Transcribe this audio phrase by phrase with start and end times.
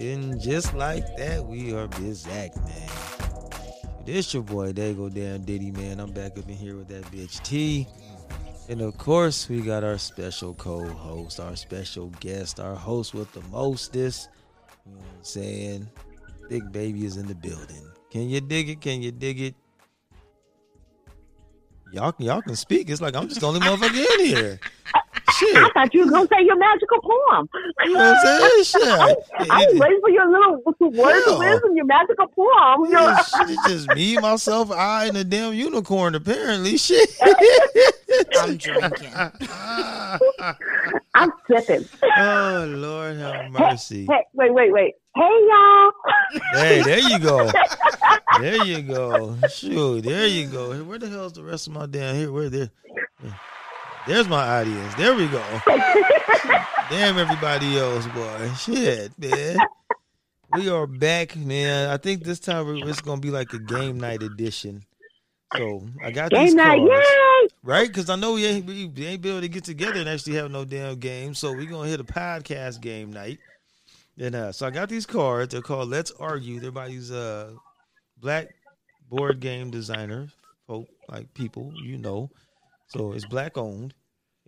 [0.00, 4.06] And just like that, we are Bizac, man.
[4.06, 6.00] This your boy, they go down Diddy, man.
[6.00, 7.86] I'm back up in here with that bitch T.
[8.70, 13.42] And of course, we got our special co-host, our special guest, our host with the
[13.50, 14.30] mostest.
[14.86, 15.90] You know what I'm saying?
[16.48, 17.86] Big baby is in the building.
[18.10, 18.80] Can you dig it?
[18.80, 19.54] Can you dig it?
[21.92, 22.88] Y'all, y'all can speak.
[22.88, 24.60] It's like I'm just the only motherfucker in here.
[25.40, 25.56] Shit.
[25.56, 27.48] I thought you were gonna say your magical poem.
[27.84, 28.64] You know what I'm saying?
[28.64, 29.50] Shit.
[29.50, 30.62] I was waiting for your little
[30.92, 31.32] words Yeah.
[31.32, 32.84] of wisdom, your magical poem.
[32.84, 33.14] You know,
[33.48, 36.76] it's just me, myself, I, and a damn unicorn, apparently.
[36.78, 37.10] Shit.
[38.38, 39.12] I'm drinking.
[41.14, 41.88] I'm sipping.
[42.18, 44.06] oh, Lord have mercy.
[44.06, 44.94] Hey, wait, wait, wait.
[45.14, 45.90] Hey, y'all.
[46.54, 47.50] Hey, there you go.
[48.38, 49.36] There you go.
[49.52, 50.72] Shoot, there you go.
[50.84, 52.32] Where the hell's the rest of my damn here?
[52.32, 52.70] Where there?
[54.06, 54.94] There's my audience.
[54.94, 55.44] There we go.
[56.90, 58.50] Damn everybody else, boy.
[58.56, 59.58] Shit, man.
[60.52, 61.90] We are back, man.
[61.90, 64.84] I think this time it's gonna be like a game night edition.
[65.56, 67.48] So I got these Game night, cards, yay!
[67.62, 67.88] right?
[67.88, 70.50] Because I know we ain't, we ain't be able to get together and actually have
[70.50, 71.34] no damn game.
[71.34, 73.38] So we're gonna hit a podcast game night.
[74.18, 75.52] And uh, so I got these cards.
[75.52, 76.58] They're called Let's Argue.
[76.60, 77.52] They're by these uh,
[78.18, 78.48] black
[79.08, 80.30] board game designers,
[80.66, 82.30] folk like people you know.
[82.90, 83.94] So it's black owned,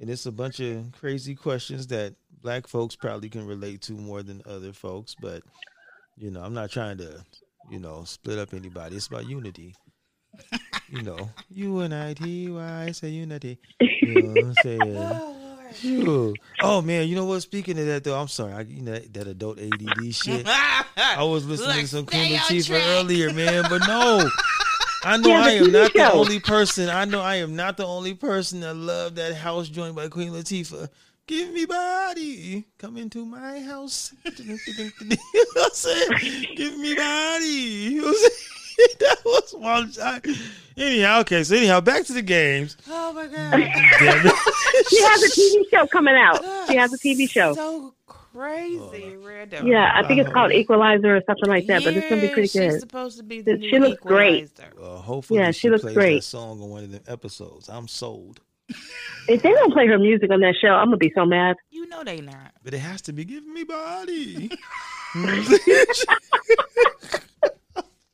[0.00, 4.22] and it's a bunch of crazy questions that black folks probably can relate to more
[4.22, 5.14] than other folks.
[5.20, 5.42] But
[6.16, 7.24] you know, I'm not trying to,
[7.70, 8.96] you know, split up anybody.
[8.96, 9.74] It's about unity.
[10.88, 13.58] you know, U N I T Y say unity.
[13.80, 14.96] You know what I'm saying?
[15.74, 16.34] Oh, Phew.
[16.60, 17.40] Oh man, you know what?
[17.40, 18.52] Speaking of that though, I'm sorry.
[18.52, 20.44] I, you know that, adult ADD shit.
[20.46, 22.82] I was listening to some stay Chief track.
[22.88, 24.28] earlier, man, but no.
[25.04, 26.88] I know Yeah, I am not TV the only person.
[26.88, 30.32] I know I am not the only person that loved that house joint by Queen
[30.32, 30.88] Latifah.
[31.26, 32.66] Give me body.
[32.78, 34.12] Come into my house.
[34.38, 34.58] you know
[35.54, 36.46] what I'm saying?
[36.56, 37.46] Give me body.
[37.46, 38.48] You know what I'm saying?
[39.00, 40.26] that was one shot.
[40.76, 42.76] Anyhow, okay, so anyhow, back to the games.
[42.88, 43.52] Oh my god.
[44.88, 46.42] She has a TV show coming out.
[46.68, 47.54] She has a TV show.
[47.54, 47.94] So
[48.32, 49.66] crazy random.
[49.66, 52.48] Yeah, I think it's called Equalizer or something like that, but it's gonna be pretty
[52.58, 52.80] Yeah, She's good.
[52.80, 54.44] supposed to be the She new looks great.
[54.44, 54.72] equalizer.
[54.82, 56.14] Uh, hopefully Yeah, she, she looks plays great.
[56.16, 57.68] that song on one of the episodes.
[57.68, 58.40] I'm sold.
[59.28, 61.56] If they don't play her music on that show, I'm gonna be so mad.
[61.70, 62.52] You know they not.
[62.64, 64.50] But it has to be giving me body.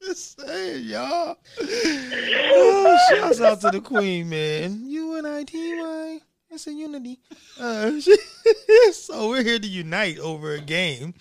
[0.03, 1.37] Just saying, y'all.
[1.61, 4.85] Oh, shouts out to the queen, man.
[4.89, 6.21] U N I T Y.
[6.50, 7.20] It's a unity.
[7.60, 7.92] Uh,
[8.92, 11.14] so we're here to unite over a game,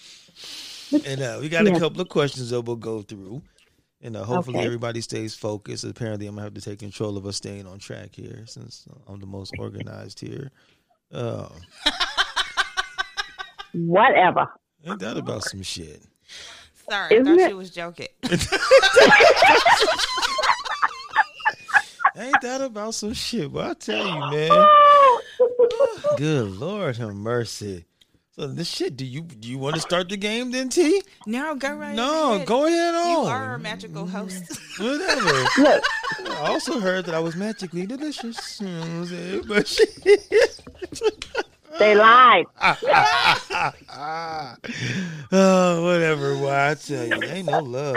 [1.06, 1.76] and uh, we got Yeah.
[1.76, 3.42] a couple of questions that we'll go through.
[4.02, 4.66] And uh, hopefully Okay.
[4.66, 5.84] everybody stays focused.
[5.84, 9.20] Apparently, I'm gonna have to take control of us staying on track here, since I'm
[9.20, 10.52] the most organized here.
[11.12, 11.50] Uh,
[13.74, 14.48] Whatever.
[14.86, 16.02] ain't that about some shit?
[16.90, 18.08] Sorry, I Isn't thought it- you was joking.
[22.20, 23.52] Ain't that about some shit?
[23.52, 24.68] Well, I tell you, man.
[26.18, 27.86] Good Lord, have mercy.
[28.32, 28.96] So this shit.
[28.96, 31.02] Do you do you want to start the game then, T?
[31.26, 32.48] no, go right No, ahead.
[32.48, 33.10] go ahead on.
[33.10, 33.28] You on.
[33.28, 34.60] are our magical host.
[34.80, 35.46] Whatever.
[35.58, 35.84] Look,
[36.30, 38.62] I also heard that I was magically delicious.
[38.62, 39.44] You know what I'm saying?
[39.48, 40.62] But shit.
[41.80, 42.46] they lied.
[42.60, 44.56] Ah, ah, ah,
[45.32, 46.38] oh, whatever.
[46.38, 47.96] Why I tell you, ain't no love.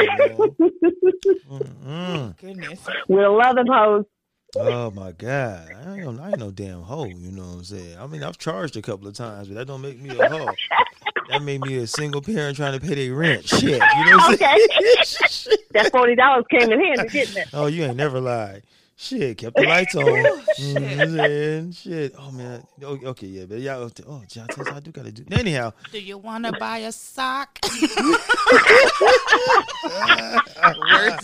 [2.41, 2.81] Goodness.
[3.09, 4.05] We're loving hoes.
[4.59, 7.17] Oh my god, I ain't, no, I ain't no damn hoe.
[7.21, 7.99] You know what I'm saying?
[7.99, 10.59] I mean, I've charged a couple of times, but that don't make me a hoe.
[11.29, 13.49] that made me a single parent trying to pay their rent.
[13.49, 14.67] Shit, you know what I'm Okay.
[14.69, 15.57] saying?
[15.73, 17.49] That forty dollars came in handy, didn't it?
[17.53, 18.65] oh, you ain't never lied.
[19.03, 20.05] Shit, kept the lights on.
[20.57, 20.77] shit.
[20.77, 22.15] Mm, shit.
[22.19, 22.63] Oh man.
[22.85, 23.91] Oh, okay, yeah, but y'all.
[24.07, 25.25] Oh, John, I do gotta do.
[25.33, 27.59] Anyhow, Do you want to buy a sock?
[27.65, 27.79] Words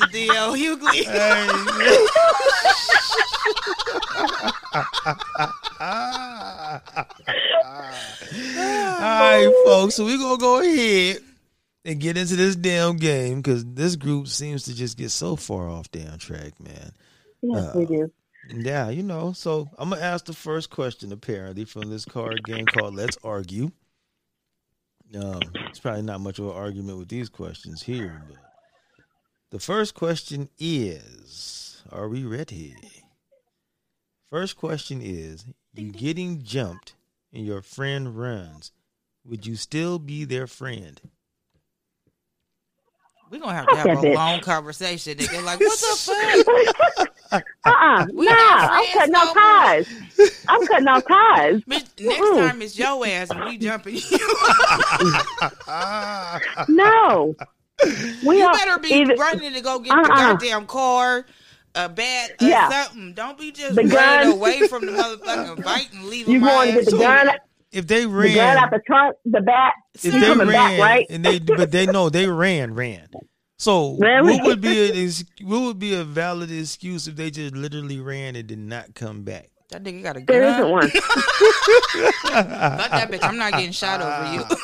[0.01, 0.55] to D.L.
[0.57, 1.07] Hughley.
[8.59, 9.97] All right, folks.
[9.97, 11.19] So we're gonna go ahead
[11.85, 15.69] and get into this damn game because this group seems to just get so far
[15.69, 16.93] off damn track, man.
[17.53, 18.13] Yes, we do.
[18.49, 19.33] Yeah, you know.
[19.33, 23.71] So I'm gonna ask the first question apparently from this card game called Let's Argue.
[25.15, 28.39] Um, it's probably not much of an argument with these questions here, but
[29.51, 32.77] the first question is: Are we ready?
[34.31, 35.45] First question is:
[35.75, 36.95] You getting jumped
[37.33, 38.73] and your friend runs?
[39.25, 41.01] Would you still be their friend?
[43.41, 45.19] We're gonna have to have a long conversation.
[45.19, 45.97] Nigga, like, what the
[46.97, 47.05] fuck?
[47.65, 48.07] Uh-uh.
[48.15, 49.89] We nah, I'm cutting no off ties.
[50.49, 51.63] I'm cutting off ties.
[51.67, 54.03] Next time it's your ass and we jumping you.
[56.69, 57.35] No.
[58.27, 60.07] We you better be either- running to go get the Uh-uh.
[60.33, 61.27] goddamn car,
[61.75, 62.71] a bat, or Yeah.
[62.71, 63.13] something.
[63.13, 64.27] Don't be just The running gun.
[64.33, 67.31] away from the motherfucking fight and leaving You my going to get the gun.
[67.77, 69.75] If they the gun ran, out the trunk, the bat.
[69.95, 71.07] if they coming back, right?
[71.11, 73.09] and they, but they know they ran, ran.
[73.59, 74.37] So Really?
[74.37, 75.11] what would be an
[75.47, 79.23] what would be a valid excuse if they just literally ran and did not come
[79.25, 79.51] back?
[79.71, 80.27] That nigga got a gun.
[80.39, 80.89] There isn't one.
[80.91, 83.23] Fuck that bitch.
[83.23, 84.45] I'm not getting shot over you.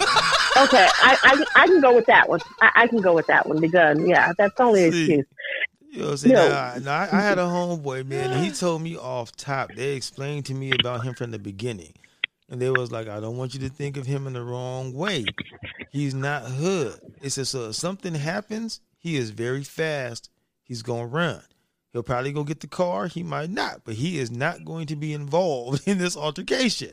[0.54, 1.16] Okay, I,
[1.56, 2.38] I I can go with that one.
[2.60, 3.58] I, I can go with that one.
[3.62, 5.14] The gun, yeah, that's the only See.
[5.14, 5.26] excuse.
[5.88, 6.34] You know what I'm saying?
[6.34, 6.48] No.
[6.50, 9.70] Now, now, I, I had a homeboy, man, and he told me off top.
[9.74, 11.94] They explained to me about him from the beginning.
[12.52, 14.92] And they was like, I don't want you to think of him in the wrong
[14.92, 15.24] way.
[15.90, 17.00] He's not hood.
[17.22, 20.28] It says, so if something happens, he is very fast.
[20.62, 21.40] He's going to run.
[21.94, 23.06] He'll probably go get the car.
[23.06, 26.90] He might not, but he is not going to be involved in this altercation.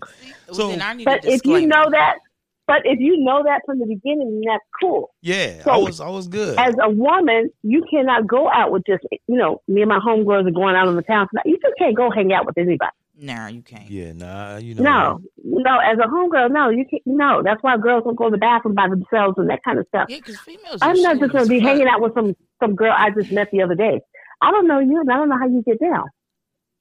[0.50, 2.20] So, then I need But if you know that,
[2.66, 5.14] but if you know that from the beginning, that's cool.
[5.22, 6.58] yeah, So, I was, I was good.
[6.58, 9.62] As a woman, you cannot go out with just you know.
[9.68, 11.48] Me and my homegirls are going out on the town tonight.
[11.48, 12.92] You just can't go hang out with anybody.
[13.22, 13.90] Nah, you can't.
[13.90, 14.84] yeah, nah, you know.
[14.84, 15.78] No, no.
[15.80, 17.04] As a homegirl, no, you can't.
[17.06, 19.86] No, that's why girls don't go to the bathroom by themselves and that kind of
[19.90, 20.06] stuff.
[20.08, 20.80] Yeah, because females.
[20.82, 22.34] I'm not just gonna be hanging out with some
[22.64, 24.00] some girl I just met the other day.
[24.42, 26.06] I don't know you, and I don't know how you get down.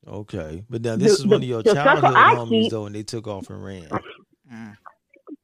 [0.07, 2.49] Okay, but now this The- is one the- of your the circle childhood I homies,
[2.63, 3.89] keep- though, and they took off and ran.
[4.53, 4.77] Mm.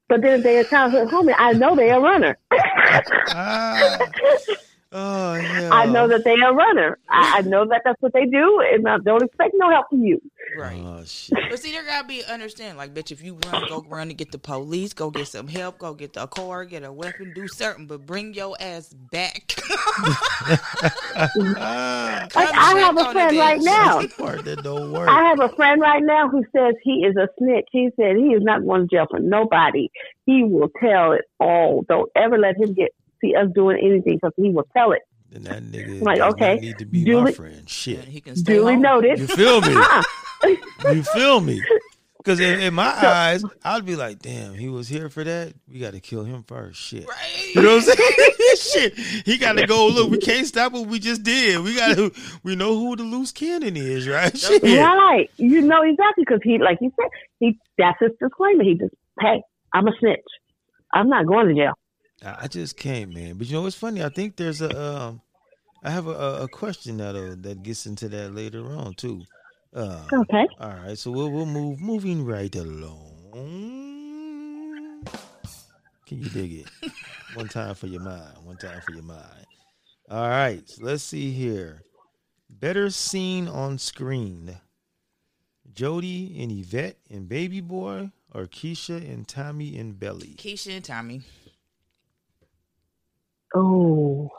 [0.08, 1.34] But then they're a childhood homie.
[1.36, 2.38] I know they're a runner.
[2.52, 3.98] ah,
[4.94, 5.70] oh, yeah.
[5.72, 6.98] I know that they're a runner.
[7.08, 10.02] I, I know that that's what they do, and I don't expect no help from
[10.02, 10.20] you.
[10.56, 10.80] Right.
[10.84, 11.38] Oh shit.
[11.50, 12.76] But see, there gotta be understanding.
[12.76, 15.78] Like, bitch, if you run, go run and get the police, go get some help,
[15.78, 19.54] go get the car, get a weapon, do something, but bring your ass back.
[22.34, 24.06] Like, I have a friend right now.
[24.16, 25.08] part that don't work.
[25.08, 27.66] I have a friend right now who says he is a snitch.
[27.70, 29.88] He said he is not going to jail for nobody.
[30.26, 31.84] He will tell it all.
[31.88, 32.90] Don't ever let him get
[33.24, 35.02] see us doing anything because he will tell it.
[35.30, 37.68] then that nigga Like, okay, need to be my friend.
[37.68, 38.04] Shit.
[38.04, 38.82] he can stay Duly home.
[38.82, 39.18] noted.
[39.18, 39.74] You feel me?
[39.74, 40.02] Uh-uh.
[40.92, 41.62] You feel me?
[42.18, 45.52] Because in, in my eyes, I'd be like, damn, he was here for that.
[45.70, 46.80] We got to kill him first.
[46.80, 47.06] Shit.
[47.06, 47.54] Right.
[47.54, 48.56] You know what I'm saying?
[48.56, 48.98] Shit.
[49.26, 49.88] He got to go.
[49.88, 51.60] Look, we can't stop what we just did.
[51.60, 52.10] We got to.
[52.42, 54.34] We know who the loose cannon is, right?
[54.34, 54.62] Shit.
[54.62, 55.28] Right.
[55.36, 57.10] You know exactly because he, like you said,
[57.40, 58.64] he that's his disclaimer.
[58.64, 59.42] He just, hey,
[59.74, 60.24] I'm a snitch.
[60.94, 61.74] I'm not going to jail.
[62.22, 63.36] I I just can't, man.
[63.38, 64.02] But you know what's funny?
[64.02, 65.20] I think there's a um,
[65.82, 69.22] I have a, a, a question that uh, that gets into that later on too.
[69.74, 70.46] Uh, Okay.
[70.60, 73.10] all right, so we'll we'll move moving right along.
[76.06, 76.70] Can you dig it?
[77.34, 78.36] one time for your mind.
[78.44, 79.46] One time for your mind.
[80.10, 81.82] All right, so let's see here.
[82.50, 84.58] Better seen on screen.
[85.72, 90.34] Jody and Yvette and Baby Boy, or Keisha and Tommy and Belly.
[90.38, 91.22] Keisha and Tommy.
[93.54, 94.30] Oh,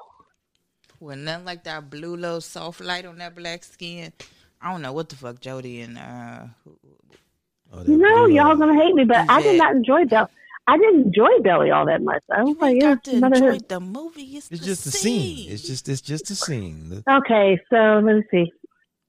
[1.00, 4.12] With nothing like that blue little soft light on that black skin.
[4.62, 6.44] I don't know what the fuck Jody and uh
[7.74, 8.56] Oh, that you know, y'all eye.
[8.56, 9.58] gonna hate me, but I did Yvette.
[9.58, 10.30] not enjoy Belly.
[10.68, 12.24] I didn't enjoy Belly all that much.
[12.36, 14.22] I was you like, yeah, got to another- enjoy the movie.
[14.38, 15.52] It's, It's the just the scene.
[15.52, 17.04] It's just it's just a scene.
[17.10, 18.52] Okay, so let me see.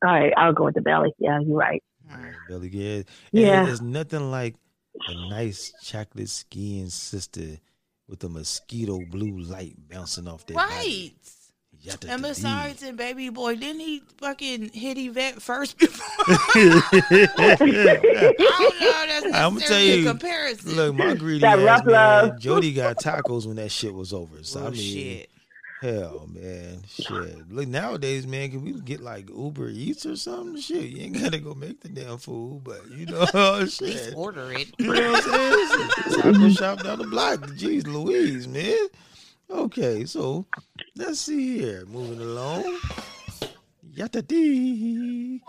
[0.04, 1.14] All right, I'll go with the belly.
[1.18, 1.82] Yeah, you're right.
[2.12, 2.34] Alright.
[2.48, 3.06] belly good.
[3.32, 3.58] Yeah.
[3.60, 4.54] And there's nothing like
[5.08, 7.58] a nice chocolate skiing sister
[8.08, 10.68] with a mosquito blue light bouncing off their Right.
[10.68, 11.14] Body.
[12.08, 16.24] And besides, and baby boy, didn't he fucking hit Yvette first before?
[16.28, 19.20] I don't know.
[19.30, 20.74] That's I'ma tell you, comparison.
[20.74, 22.38] Look, my greedy That ass man, love.
[22.40, 24.42] Jody got tacos when that shit was over.
[24.42, 25.30] So I oh, mean, Bullshit.
[25.80, 27.52] hell, man, shit.
[27.52, 30.60] Look nowadays, man, can we get like Uber Eats or something?
[30.60, 34.14] Shit, you ain't gotta go make the damn food, but you know, At least shit.
[34.16, 34.68] order it.
[34.78, 35.55] You know what I'm saying?
[36.16, 36.48] Taco mm-hmm.
[36.50, 37.40] shop down the block.
[37.58, 38.88] Jeez Louise, man.
[39.50, 40.46] Okay, so
[40.96, 41.84] let's see here.
[41.86, 42.64] Moving along.
[43.94, 45.42] Yatta dee.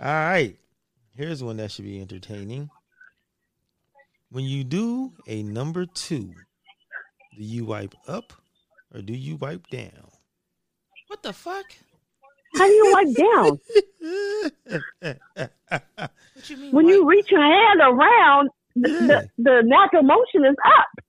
[0.00, 0.56] All right.
[1.16, 2.70] Here's one that should be entertaining.
[4.30, 6.34] When you do a number two,
[7.36, 8.32] do you wipe up
[8.92, 10.10] or do you wipe down?
[11.08, 11.64] What the fuck?
[12.56, 13.60] How do you wipe down?
[16.34, 16.72] What you mean?
[16.72, 16.94] When what?
[16.94, 18.90] you reach your hand around, Yeah.
[19.06, 21.04] the, the natural motion is up.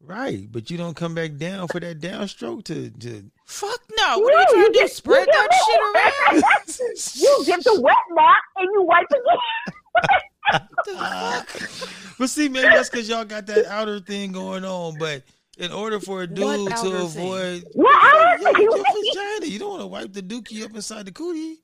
[0.00, 4.18] right, but you don't come back down for that downstroke to, to Fuck no.
[4.18, 4.88] What are you No, trying to do?
[4.88, 6.44] Spread that get- shit
[7.16, 7.16] around?
[7.16, 9.74] You get the wet mop and you wipe again.
[10.52, 11.88] What the fuck?
[12.18, 14.98] But see, maybe that's because y'all got that outer thing going on.
[14.98, 15.22] But
[15.56, 19.58] in order for a dude to avoid Well, I your, don't your think vagina, you
[19.58, 21.60] don't want to wipe the dookie up inside the cootie.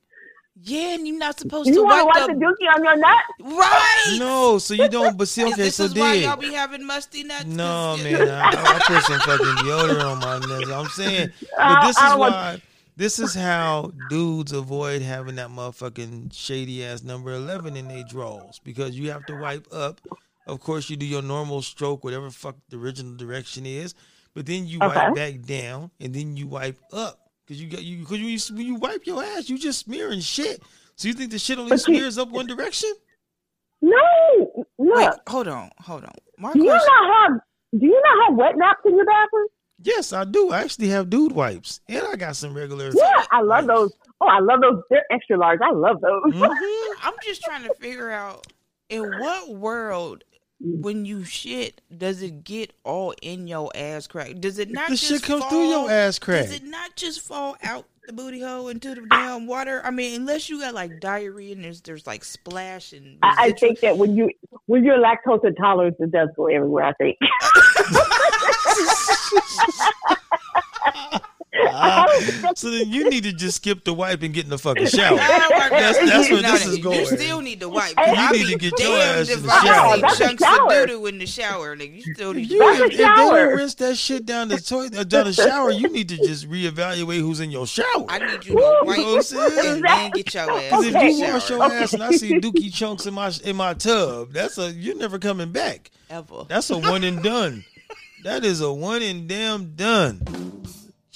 [0.63, 1.71] Yeah, and you're not supposed to.
[1.75, 3.25] you to want to wipe watch the the dookie on your nut?
[3.59, 4.17] right.
[4.19, 5.17] No, so you don't.
[5.19, 7.45] But see, Is okay, this so is why y'all be having musty nuts?
[7.45, 10.71] No, man, I, I put some fucking deodorant on my nuts.
[10.71, 12.63] I'm saying, but uh, this I is don't want- why.
[12.99, 18.59] This is how dudes avoid having that motherfucking shady ass number eleven in their drawers
[18.65, 20.01] because you have to wipe up.
[20.47, 23.95] Of course, you do your normal stroke, whatever fuck the original direction is,
[24.33, 24.95] but then you Okay.
[24.97, 28.67] wipe back down and then you wipe up because you got you because you when
[28.67, 30.63] you wipe your ass, you just smearing shit.
[30.97, 32.93] So you think the shit only But you- smears up one direction?
[33.83, 36.13] No, Wait, hold on, hold on.
[36.39, 36.89] My Do you question.
[36.89, 37.41] not have?
[37.79, 39.49] Do you not have wet naps in your bathroom?
[39.83, 40.51] Yes, I do.
[40.51, 42.91] I actually have dude wipes, and I got some regular.
[42.95, 43.79] Yeah, I love wipes.
[43.81, 43.93] those.
[44.23, 44.83] Oh, I love those.
[44.89, 45.61] They're extra large.
[45.63, 46.23] I love those.
[46.33, 46.49] Mhm.
[47.03, 48.47] I'm just trying to figure out
[48.89, 50.25] in what world
[50.65, 50.81] Mm.
[50.81, 54.41] when you shit does it get all in your ass crack?
[54.41, 56.47] Does it not The just shit comes fall, through your ass crack.
[56.47, 59.83] Does it not just fall out the booty hole into the damn water?
[59.85, 63.53] I mean, unless you got like diarrhea and there's there's like splash and I, I
[63.53, 64.31] think that when you
[64.65, 66.85] when you're lactose intolerant, it does go everywhere.
[66.85, 67.19] I think.
[72.57, 75.17] So then you need to just skip the wipe and get in the fucking shower.
[75.17, 77.01] That's, that's where no, this that- is going.
[77.01, 77.91] You still need to wipe.
[77.91, 79.95] You I need to get your ass in the shower.
[79.97, 80.73] see That's a chunks shower.
[80.83, 81.97] of doo doo in the shower, nigga.
[82.07, 84.49] You still need to You, That's a if, if they don't rinse that shit down
[84.49, 88.07] the toilet, uh, down the shower, you need to just reevaluate who's in your shower.
[88.09, 88.61] I need you Woo!
[88.61, 91.11] to You know what I'm wipe and then get your ass Because in if the
[91.13, 91.57] you wash shower.
[91.59, 94.97] your ass and I see dookie chunks in my in my tub, that's a you're
[94.97, 95.91] never coming back.
[96.09, 96.45] Ever.
[96.49, 97.65] That's a one and done.
[98.25, 100.56] That is a one and damn done.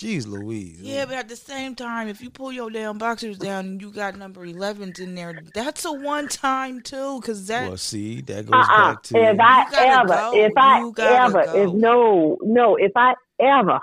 [0.00, 0.80] Jeez Louise.
[0.80, 3.90] Yeah, but at the same time, if you pull your damn boxers down and you
[3.90, 7.69] got number 11s in there, that's a one time too, because that.
[7.69, 8.95] Well, see, that goes Uh-uh.
[8.95, 10.33] back to If I You gotta ever, go.
[10.35, 10.78] if I
[11.26, 11.62] ever, go.
[11.64, 13.78] if no, no, if I ever,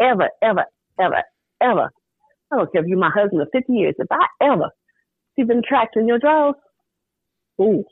[0.00, 0.64] ever, ever,
[1.00, 1.22] ever,
[1.60, 1.90] ever,
[2.52, 4.70] I don't care if you're my husband of 50 years, if I ever
[5.34, 6.54] see them tracks in your drawers,
[7.60, 7.84] ooh,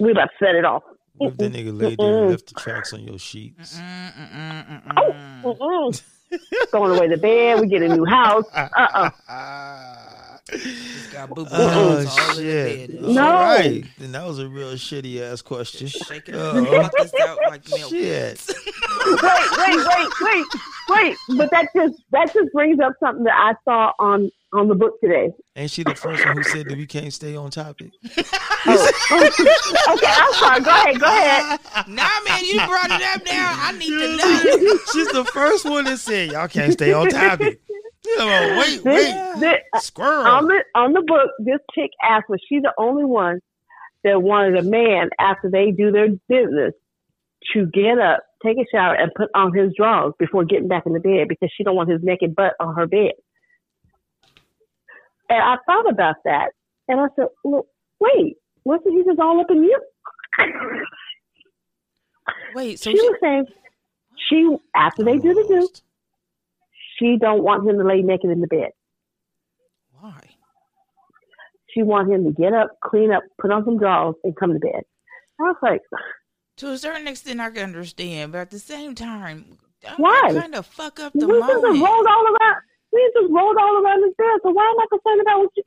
[0.00, 0.82] we about to set it off.
[1.14, 3.78] what if that nigga laid there and left the tracks on your sheets.
[3.78, 5.42] Mm, mm, mm, mm, Oh, mm.
[5.44, 6.02] mm-mm.
[6.70, 8.44] Throwing away the bed, we get a new house.
[8.54, 9.10] Uh-uh.
[11.12, 12.90] Got boo boo Oh all in shit!
[12.90, 13.02] bed.
[13.02, 13.22] No.
[13.26, 15.86] All right, then that was a real shitty ass question.
[15.86, 16.88] Shaking Uh,
[17.22, 17.90] out like milk.
[17.90, 18.44] Shit.
[19.06, 20.46] wait, wait, wait, wait,
[20.90, 21.16] wait.
[21.38, 25.00] But that just that just brings up something that I saw on on the book
[25.00, 25.30] today.
[25.56, 27.90] Ain't she the first one who said that we can't stay on topic?
[28.64, 28.88] Oh.
[29.94, 30.60] Okay, I'm sorry.
[30.60, 31.58] Go ahead, go ahead.
[31.88, 33.54] Nah, man, you brought it up now.
[33.58, 34.78] I need to know.
[34.92, 37.60] She's the first one that said y'all can't stay on topic.
[38.04, 40.26] You know, wait, This, wait, this, squirrel.
[40.26, 43.40] on the on the book, this chick asked was she the only one
[44.04, 46.72] that wanted a man after they do their business
[47.54, 50.92] to get up, take a shower, and put on his drawers before getting back in
[50.92, 53.12] the bed because she don't want his naked butt on her bed.
[55.32, 56.50] And I thought about that,
[56.88, 57.64] and I said, well,
[57.98, 58.36] "Wait,
[58.66, 59.80] wasn't he just all up in you?"
[62.54, 63.46] Wait, so she she, was saying
[64.28, 65.68] she after they do the do,
[66.98, 68.72] she don't want him to lay naked in the bed.
[69.98, 70.20] why?
[71.70, 74.58] She want him to get up, clean up, put on some drawers, and come to
[74.58, 74.82] bed.
[75.40, 75.80] I was like,
[76.58, 79.56] To a certain extent, I can understand, but at the same time,
[79.96, 80.28] Why?
[80.30, 82.62] Kind of fuck up we the just rolled all around.
[82.92, 84.38] We just rolled all around his bed.
[84.42, 85.62] So why am I concerned about what you?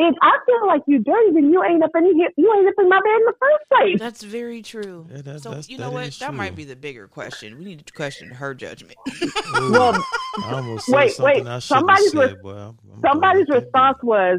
[0.00, 2.28] If I feel like you dirty, then you ain't up in here.
[2.36, 3.98] You ain't up in my bed in the first place.
[3.98, 5.06] That's very true.
[5.10, 6.04] Yeah, that- so you know that what?
[6.06, 7.58] is That might be the bigger question.
[7.58, 8.96] We need to question her judgment.
[9.56, 10.04] Ooh, Well,
[10.44, 11.46] I almost said wait, wait.
[11.46, 12.50] I Somebody's have re- boy.
[12.52, 14.38] I'm- I'm Somebody's that response was,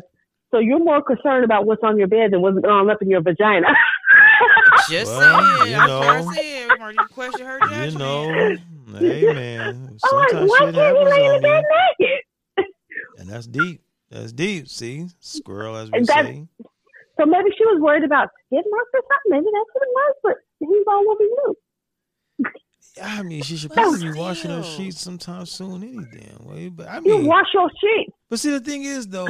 [0.51, 3.21] "So you're more concerned about what's on your bed than what's going up in your
[3.21, 3.67] vagina."
[4.89, 5.71] Just Well, saying.
[5.71, 6.31] you That's what I know.
[6.31, 6.79] said.
[6.81, 8.55] Are you question her You know,
[8.95, 11.63] hey man, I'm like, why shit can't he happens lay in on bed
[11.99, 12.65] you, naked?
[13.17, 13.81] and that's deep.
[14.09, 14.67] That's deep.
[14.67, 16.47] See, squirrel, as we that- say.
[17.19, 19.31] So maybe she was worried about skid marks or something.
[19.31, 20.15] Maybe that's what it was.
[20.23, 21.55] But he's all over you.
[23.03, 26.69] I mean, she should probably be washing her sheets sometime soon, any damn way.
[26.69, 28.11] But I mean, You wash your sheets.
[28.29, 29.27] but see, the thing is though,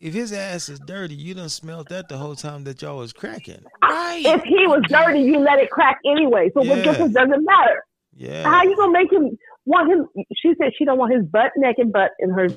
[0.00, 3.12] if his ass is dirty, you done smelled that the whole time that y'all was
[3.12, 3.62] cracking.
[3.82, 4.22] Right.
[4.24, 6.50] If he was dirty, you let it crack anyway.
[6.54, 7.84] So what difference does it matter?
[8.16, 8.44] Yeah.
[8.44, 10.06] How you gonna make him want him?
[10.34, 12.48] She said she don't want his butt naked, butt in her.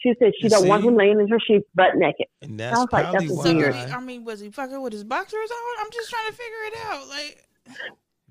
[0.00, 2.26] She said she You don't want him laying in her sheets butt naked.
[2.40, 3.42] And that's Sounds like that's why.
[3.42, 5.84] So he, I mean, was he fucking with his boxers on?
[5.84, 7.08] I'm just trying to figure it out.
[7.08, 7.44] Like,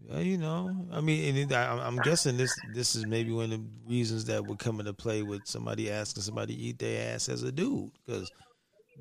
[0.07, 3.45] Well, you know, I mean, and it, I, I'm guessing this this is maybe one
[3.45, 7.13] of the reasons that would come into play with somebody asking somebody to eat their
[7.13, 8.31] ass as a dude, because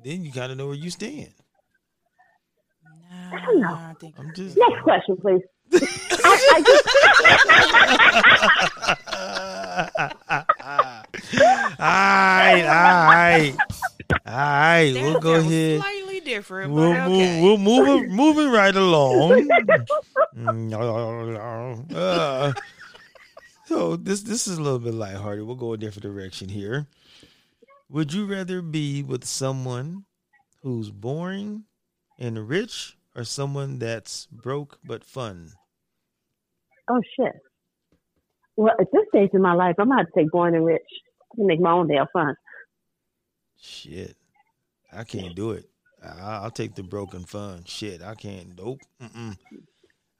[0.03, 1.33] then you kind of know where you stand.
[3.09, 3.67] nah, don't know.
[3.67, 5.41] I think I'm just, Next question, please.
[5.73, 5.81] I
[6.53, 6.87] I just,
[11.79, 13.53] all right, all right,
[14.25, 14.91] all right.
[14.93, 15.79] That- We'll go that was ahead.
[15.81, 17.21] Slightly different, We'll but move.
[17.21, 17.41] okay.
[17.41, 18.09] We'll move.
[18.09, 19.49] Moving right along.
[21.93, 22.53] Uh,
[23.65, 25.43] so this this is a little bit lighthearted.
[25.45, 26.87] We'll go a different direction here.
[27.89, 30.05] Would you rather be with someone
[30.61, 31.63] who's boring
[32.19, 35.51] and rich, or someone that's broke but fun?
[36.89, 37.33] Oh shit.
[38.55, 40.81] Well, at this stage in my life, I'm gonna have to take born and rich
[41.35, 42.35] to make my own damn fun.
[43.59, 44.15] Shit,
[44.93, 45.65] I can't do it.
[46.03, 47.63] I, I'll take the broken fun.
[47.65, 48.57] Shit, I can't.
[48.57, 48.79] Nope.
[49.01, 49.37] Mm-mm.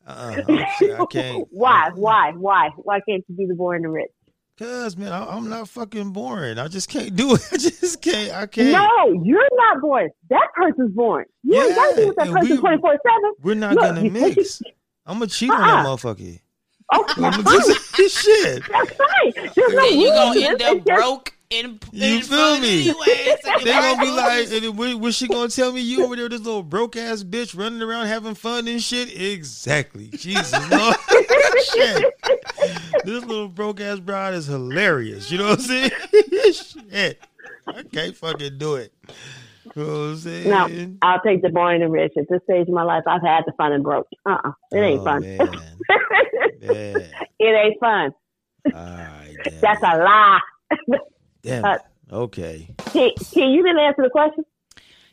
[0.05, 0.41] Uh-uh.
[0.49, 1.47] Oh, I can't.
[1.51, 1.89] Why?
[1.95, 2.31] Why?
[2.35, 2.69] Why?
[2.77, 4.09] Why can't you be the born and rich?
[4.57, 6.57] Cause man, I, I'm not fucking boring.
[6.57, 7.41] I just can't do it.
[7.51, 8.33] I just can't.
[8.33, 8.71] I can't.
[8.71, 10.09] No, you're not born.
[10.31, 11.25] That person's born.
[11.43, 13.33] You ain't gotta be with that Yeah, person we- twenty four seven.
[13.43, 14.61] We're not Look, gonna mix.
[15.05, 15.95] I'm gonna cheat on that Uh-uh.
[15.95, 16.39] motherfucker.
[16.93, 17.95] Oh, I'm that's gonna fine.
[17.97, 18.63] just shit.
[18.71, 19.51] That's fine.
[19.55, 22.89] There's no you gonna end up It's just- broke and You and feel me?
[22.89, 25.71] Anyways, so They gonna be like, as well and then when- when she gonna tell
[25.71, 29.09] me you over there, this little broke ass bitch running around having fun and shit?
[29.19, 30.07] Exactly.
[30.17, 30.95] Jesus Lord.
[31.73, 32.13] shit.
[33.03, 35.31] This little broke ass bride is hilarious.
[35.31, 35.91] You know what I'm saying?
[36.53, 37.19] shit.
[37.67, 38.93] I can't fucking do it.
[39.75, 40.49] You know what I'm saying?
[40.49, 42.13] No, I'll take the born and rich.
[42.17, 44.07] At this stage of my life, I've had the fun and broke.
[44.25, 45.23] Uh, uh it ain't Oh, fun.
[45.89, 45.99] Man.
[46.61, 47.11] Man.
[47.39, 48.11] it ain't fun.
[48.65, 49.37] All right.
[49.43, 49.87] Damn That's it.
[49.87, 50.39] a lie.
[51.41, 51.77] Damn uh.
[52.11, 52.69] Okay.
[52.91, 54.45] Can, T, you didn't answer the question.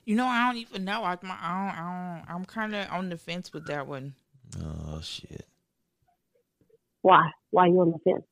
[0.05, 1.03] You know, I don't even know.
[1.03, 4.15] I, my, I don't, I don't, I'm kind of on the fence with that one.
[4.63, 5.47] Oh shit.
[7.03, 7.31] Why?
[7.51, 8.25] Why you on the fence?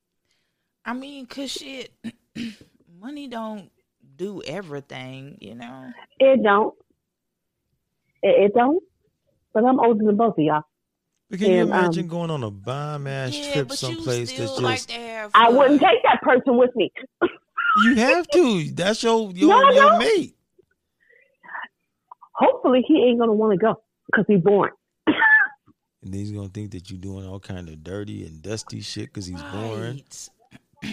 [0.85, 1.93] I mean, cause shit,
[3.01, 3.71] money don't
[4.17, 5.93] do everything, you know.
[6.19, 6.75] It don't.
[8.23, 8.83] It, it don't.
[9.55, 10.65] But I'm older than both of y'all.
[11.33, 14.59] But can you And, um, imagine going on a bomb ass yeah, trip someplace that's
[14.59, 14.61] just?
[14.61, 14.83] Like
[15.35, 16.93] I wouldn't take that person with me.
[17.85, 18.71] you have to.
[18.75, 19.99] That's your your, No, your don't.
[20.01, 20.37] mate.
[22.35, 24.73] Hopefully, he ain't gonna want to go because he's born.
[25.07, 29.07] And then he's gonna think that you're doing all kind of dirty and dusty shit
[29.07, 30.03] because he's born.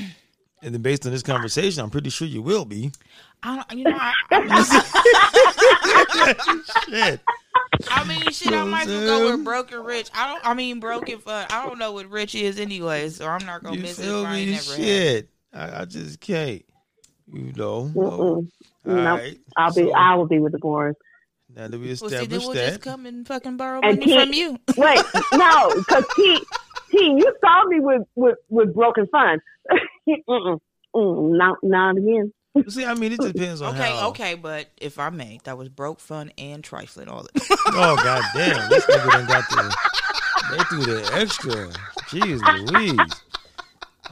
[0.61, 2.91] And then based on this conversation, I'm pretty sure you will be.
[3.41, 4.83] I don't, you know, I, I,
[6.89, 7.21] shit.
[7.89, 9.31] I mean, shit, I know what might as well go saying?
[9.37, 10.09] with broken rich.
[10.13, 10.45] I don't.
[10.45, 11.47] I mean, broken fun.
[11.49, 14.03] I don't know what rich is anyway, so I'm not gonna You miss it.
[14.03, 14.55] feel If I ain't me?
[14.55, 14.77] never had.
[14.85, 15.29] Shit.
[15.53, 16.63] I, I just can't.
[17.31, 17.91] You know.
[17.95, 18.47] Mm-mm.
[18.85, 19.19] Nope.
[19.19, 19.37] right.
[19.55, 19.83] I'll be.
[19.85, 20.95] So, I will be with the boys.
[21.55, 22.67] now that we Well, see, established then we'll that.
[22.69, 24.57] just come and fucking borrow And money keep- from you.
[24.75, 24.99] Wait,
[25.33, 26.39] no, because T,
[26.91, 29.39] T, you saw me with with with broken fun.
[30.95, 32.33] Mm, not not again.
[32.67, 34.09] See, I mean, it depends on Okay, how.
[34.09, 38.23] okay, but if I may, that was broke, fun, and trifling all the Oh god
[38.33, 38.69] damn!
[38.69, 39.75] This nigga done got the
[40.51, 41.53] they threw the extra.
[42.09, 42.41] Jeez
[42.71, 42.97] Louise.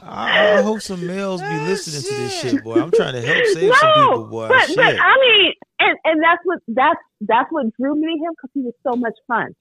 [0.00, 2.80] I, I hope some males be ah, listening to this shit, boy.
[2.80, 4.48] I'm trying to help save some people, boy.
[4.48, 4.76] but shit.
[4.76, 8.50] but I mean, and and that's what that's that's what drew me to him because
[8.54, 9.54] he was so much fun.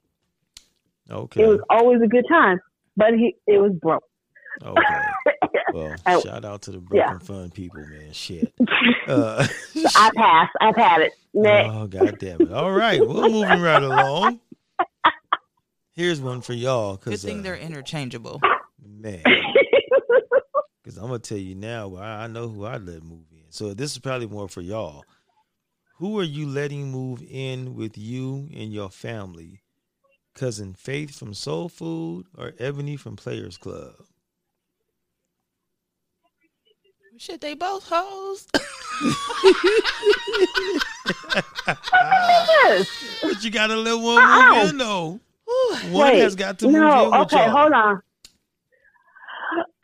[1.10, 1.43] okay.
[1.43, 2.60] It was always a good time,
[2.95, 4.04] but he it was broke.
[4.63, 4.82] Okay.
[5.74, 7.20] Well, I- shout out to the broken yeah.
[7.20, 8.12] fun people, man.
[8.14, 8.54] Shit.
[9.08, 9.48] Uh,
[9.96, 10.50] I pass.
[10.60, 11.14] I've had it.
[11.34, 11.70] Next.
[11.72, 12.52] oh god damn it.
[12.52, 14.42] All right, we're moving right along.
[15.94, 18.42] Here's one for y'all, Good cause thing uh, they're interchangeable.
[18.86, 19.24] man.
[20.84, 23.46] Because I'm gonna tell you now, I I know who I let move in.
[23.50, 25.06] So this is probably more for y'all.
[26.00, 29.62] Who are you letting move in with you and your family?
[30.36, 33.94] Cousin Faith from Soul Food or Ebony from Players Club?
[37.20, 38.48] Shit, they both hoes.
[41.68, 42.88] yes.
[43.24, 44.60] But you gotta let one Ow.
[44.62, 45.20] move in though.
[45.92, 47.58] One Wait, has got to move no, in with okay, y'all.
[47.58, 47.74] hold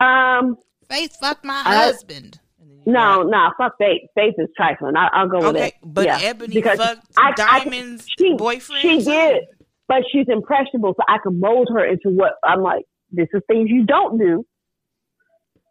[0.00, 0.56] Um,
[0.88, 2.38] Faith fucked my I- husband.
[2.60, 4.02] And no, got- no, fuck Faith.
[4.14, 4.96] Faith is trifling.
[4.96, 5.74] I, I'll go with Okay, it.
[5.82, 6.18] but yeah.
[6.22, 7.32] Ebony because fucked I- I-
[7.64, 8.82] Diamond's she, boyfriend.
[8.82, 9.04] She too.
[9.04, 9.42] did,
[9.88, 12.84] but she's impressionable, so I can mold her into what I'm like.
[13.10, 14.44] This is things you don't do,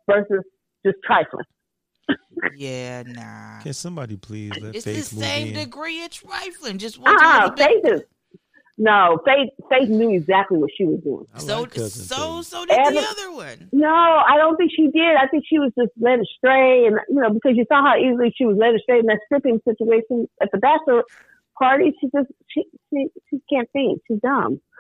[0.10, 0.44] versus
[0.86, 1.46] just trifling.
[2.56, 3.62] Yeah, nah.
[3.62, 5.54] Can somebody please let It's the move same in?
[5.54, 6.78] degree of trifling.
[6.78, 7.84] Just one ah, Uh-uh, little bit.
[7.84, 8.02] Faith is
[8.78, 9.50] no Faith.
[9.70, 11.26] Faith knew exactly what she was doing.
[11.34, 12.46] I So, like so, Faith.
[12.48, 13.70] so did Ebony- the other one.
[13.72, 15.16] No, I don't think she did.
[15.16, 18.34] I think she was just led astray, and you know, because you saw how easily
[18.36, 21.04] she was led astray in that stripping situation at the bachelor
[21.60, 21.94] party.
[22.02, 24.02] She just she she, she can't think.
[24.08, 24.60] She's dumb.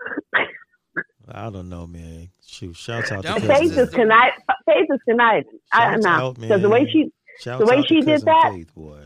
[1.28, 2.30] I don't know, man.
[2.46, 4.32] Shoot, shouts out to Don't Cousin Faith is Cousin- connive.
[4.66, 5.60] Faith is conniving.
[5.72, 8.52] I Shouts know because the way she Shouts the way out she to did that-
[8.54, 9.00] Faith, boy.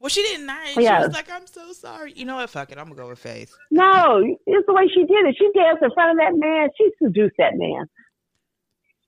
[0.00, 0.56] Well, she didn't know.
[0.74, 1.04] She Yeah.
[1.04, 2.48] was like, "I'm so sorry." You know what?
[2.50, 2.78] Fuck it.
[2.78, 3.54] I'm gonna go with Faith.
[3.70, 5.36] no, it's the way she did it.
[5.36, 6.68] She danced in front of that man.
[6.78, 7.86] She seduced that man.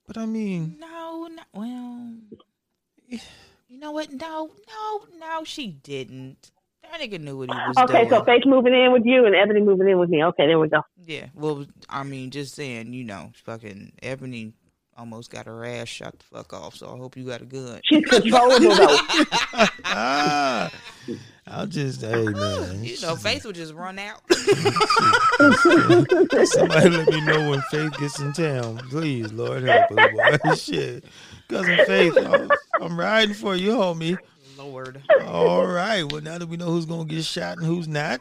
[0.06, 2.14] But I mean, No, no well,
[3.68, 4.12] you know what?
[4.12, 6.50] No, no, no, she didn't.
[6.82, 8.08] That nigga knew what he was Okay, doing.
[8.10, 10.24] so Faith moving in with you and Ebony moving in with me.
[10.24, 10.82] Okay, there we go.
[11.04, 14.54] yeah, well, I mean, just saying, you know, fucking Ebony
[14.98, 16.74] almost got her ass shot the fuck off.
[16.74, 17.80] So I hope you got a gun.
[17.84, 18.98] She's controllable though.
[21.50, 22.84] I'll just hey man.
[22.84, 24.20] You know, Faith will just run out.
[26.48, 30.54] Somebody let me know when Faith gets in town, please, Lord help us, boy.
[30.56, 31.04] Shit,
[31.48, 34.18] cousin Faith, I'm, I'm riding for you, homie.
[34.58, 35.00] Lord.
[35.24, 36.02] All right.
[36.10, 38.20] Well, now that we know who's gonna get shot and who's not,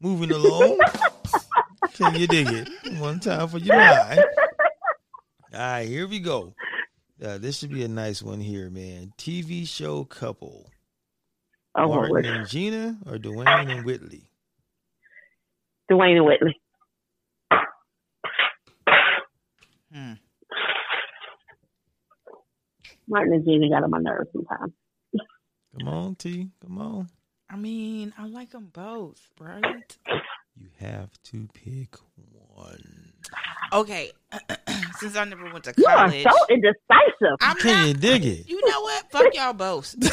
[0.00, 0.78] moving along.
[1.92, 2.68] Can you dig it?
[2.98, 4.24] One time for your mind.
[5.54, 6.52] All right, here we go.
[7.24, 9.12] Uh, this should be a nice one here, man.
[9.16, 10.68] TV show couple:
[11.76, 12.26] Oh, Martin Lord.
[12.26, 14.24] and Gina, or Dwayne and Whitley.
[15.90, 16.60] Dwayne and Whitley.
[19.92, 20.12] Hmm.
[23.06, 24.72] Martin and Gina got on my nerves sometimes.
[25.78, 26.48] Come on, T.
[26.62, 27.08] Come on.
[27.48, 29.96] I mean, I like them both, right?
[30.56, 31.94] You have to pick
[32.54, 33.03] one.
[33.72, 34.12] Okay,
[34.98, 37.36] since I never went to college, You are college, so indecisive.
[37.40, 37.86] I'm Can not.
[37.88, 38.48] you dig it?
[38.48, 39.10] You know what?
[39.10, 39.94] Fuck y'all both.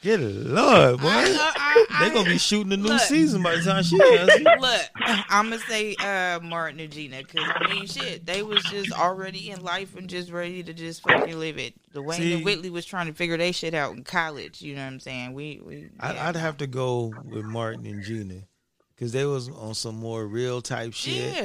[0.00, 1.08] Good it, Lord, boy.
[1.08, 3.00] I- I- They gonna be shooting a new Look.
[3.00, 4.44] season by the time she answers.
[4.60, 4.80] Look,
[5.28, 9.50] I'm gonna say uh, Martin and Gina because I mean, shit, they was just already
[9.50, 11.74] in life and just ready to just fucking live it.
[11.92, 14.62] Dwayne See- and Whitley was trying to figure their shit out in college.
[14.62, 15.32] You know what I'm saying?
[15.32, 15.90] We, we.
[16.00, 16.28] Yeah.
[16.28, 18.42] I'd have to go with Martin and Gina
[18.98, 21.32] because they was on some more real type shit.
[21.32, 21.42] Yeah,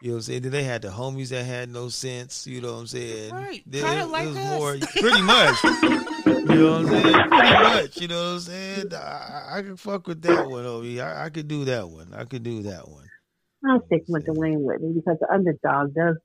[0.00, 0.42] You know what I'm saying?
[0.42, 2.46] Then they had the homies that had no sense.
[2.46, 3.34] You know what I'm saying?
[3.34, 3.62] Right.
[3.66, 4.58] Then Kinda it, like it was us.
[4.58, 5.64] more, pretty much.
[5.64, 7.28] you know what I'm saying?
[7.28, 8.00] Pretty much.
[8.00, 8.94] You know what I'm saying?
[8.94, 11.00] I, I could fuck with that one, Obi.
[11.00, 12.14] I, I could do that one.
[12.14, 13.08] I could do that one.
[13.68, 16.16] I'm sticking with Dwayne Whitley because the underdog does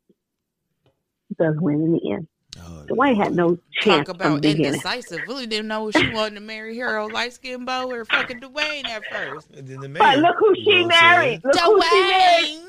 [1.39, 2.27] does win in the end.
[2.59, 4.65] Oh, Dwayne had no chance talk about the beginning.
[4.73, 5.19] indecisive.
[5.27, 8.39] Really didn't know if she wanted to marry her old light skinned bow or fucking
[8.41, 9.49] Dwayne at first.
[9.51, 11.41] And then But look who she know married.
[11.43, 12.59] Look who she married.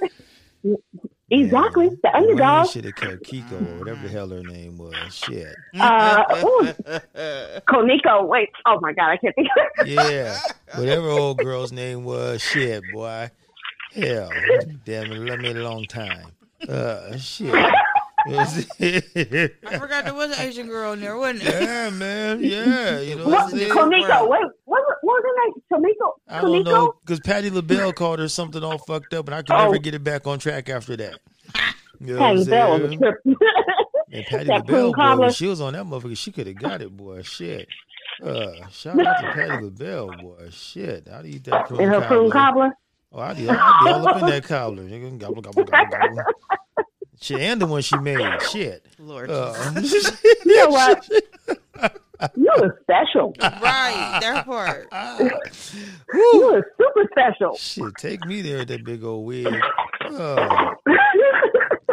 [0.64, 0.78] Dwayne.
[1.30, 2.70] Exactly, the underdog.
[2.70, 4.94] should have kept Kiko or whatever the hell her name was.
[5.14, 5.54] Shit.
[5.78, 6.68] Uh, ooh.
[7.68, 8.26] Koniko.
[8.26, 8.48] Wait.
[8.64, 9.48] Oh my God, I can't think.
[9.78, 9.90] of it.
[9.92, 10.38] Yeah.
[10.78, 12.40] Whatever old girl's name was.
[12.40, 13.30] Shit, boy.
[13.92, 14.30] Hell.
[14.86, 15.18] Damn it.
[15.18, 16.32] Let me a long time.
[16.66, 17.54] Uh, shit.
[18.28, 18.44] I
[19.78, 21.62] forgot there was an Asian girl in there, wasn't it?
[21.62, 22.40] yeah, man.
[22.42, 23.00] Yeah.
[23.00, 23.44] You know what What?
[23.52, 23.70] I'm saying?
[23.72, 24.28] Koniko.
[24.28, 24.40] Wait.
[24.64, 25.54] What, what was her name?
[25.72, 26.12] Tomiko.
[26.28, 29.52] I don't know because Patti LaBelle called her something all fucked up, and I could
[29.52, 29.64] Oh.
[29.64, 31.18] never get it back on track after that.
[32.00, 32.98] You know what Patty I'm Bell was a saying?
[33.00, 33.16] trip.
[34.12, 36.80] And Patty That LaBelle, boy, when she was on that motherfucker, she could have got
[36.80, 37.22] it, boy.
[37.22, 37.66] Shit.
[38.22, 40.48] Uh, shout out to Patti LaBelle, boy.
[40.50, 41.08] Shit.
[41.08, 42.70] I'd eat that prune In her prune cobbler.
[42.70, 42.76] cobbler.
[43.12, 44.84] Oh, I'd be, I'd be all up in that cobbler.
[44.84, 45.18] Nigga.
[45.18, 46.22] Gobble, gobble, gobble, gobble.
[47.20, 48.18] Shit, and the one she made.
[48.50, 48.84] Shit.
[48.98, 49.52] Lord Uh,
[50.44, 51.08] You know what?
[52.36, 53.34] You were special.
[53.40, 54.88] Right, that part.
[56.14, 57.56] You were super special.
[57.56, 59.46] Shit, take me there with that big old wig.
[60.10, 60.36] Oh.
[60.36, 60.74] All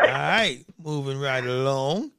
[0.04, 2.12] right, moving right along.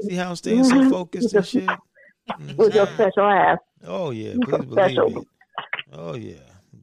[0.00, 1.68] See how I'm staying so focused and shit?
[2.56, 3.58] With your special ass.
[3.86, 5.18] Oh yeah, You please so believe special.
[5.22, 5.28] it.
[5.92, 6.34] Oh yeah,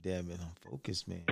[0.01, 1.25] damn it, I'm focused, man.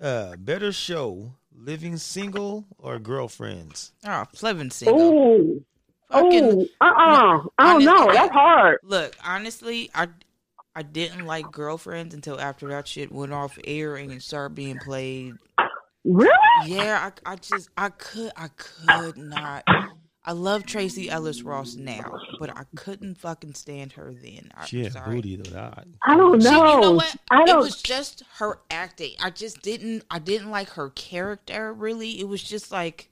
[0.00, 3.92] Uh, better show: living single or girlfriends?
[4.06, 5.00] Oh, Living single.
[5.00, 5.64] Ooh.
[6.10, 6.68] Fucking Ooh.
[6.80, 8.12] Uh uh I don't know.
[8.12, 8.78] That's hard.
[8.82, 10.08] look, honestly, I
[10.74, 14.78] I didn't like girlfriends until after that shit went off air and it started being
[14.78, 15.34] played.
[16.04, 16.30] Really?
[16.66, 19.64] Yeah, I I just I could I could not.
[20.24, 24.50] I love Tracee Ellis Ross now, but I couldn't fucking stand her then.
[24.54, 25.16] I'm She had sorry.
[25.16, 25.50] booty though.
[25.50, 26.74] that- I don't She- know.
[26.74, 27.16] you know what?
[27.30, 27.60] I It don't.
[27.60, 29.14] was just her acting.
[29.20, 30.04] I just didn't.
[30.10, 31.72] I didn't like her character.
[31.72, 33.08] Really, it was just like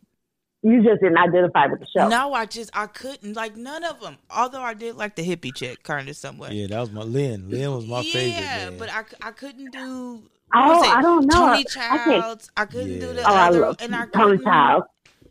[0.62, 2.06] you just didn't identify with the show.
[2.08, 2.32] no.
[2.34, 4.18] I just I couldn't like none of them.
[4.30, 6.52] Although I did like the hippie chick, kind of somewhat.
[6.52, 7.50] Yeah, that was my Lynn.
[7.50, 8.40] Lynn was my yeah, favorite.
[8.44, 8.78] Man.
[8.78, 10.22] but I, I couldn't do.
[10.54, 10.90] Oh, was it?
[10.94, 11.46] I don't know.
[11.46, 12.50] Toni Childs.
[12.56, 13.12] I, couldn't do Yeah.
[13.14, 14.44] the Oh, I love and I Toni couldn't.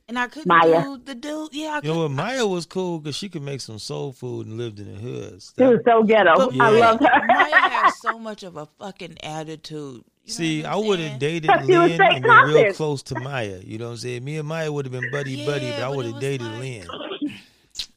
[0.10, 0.18] Child.
[0.18, 0.84] And I couldn't Maya.
[0.84, 1.50] do the dude.
[1.54, 1.98] Yeah, I you know couldn't.
[2.00, 2.12] what?
[2.12, 5.54] Maya was cool because she could make some soul food and lived in the hoods.
[5.58, 6.36] She was so ghetto.
[6.36, 6.64] But Yeah.
[6.64, 7.26] I Maya, loved her.
[7.28, 10.04] Maya has so much of a fucking attitude.
[10.26, 11.12] You See, I would saying?
[11.12, 13.60] have dated She was Lynn straight and been real close to Maya.
[13.64, 14.24] You know what I'm saying?
[14.24, 16.48] Me and Maya would have been buddy buddy, Yeah, but I would it have dated
[16.48, 16.88] like- Lynn.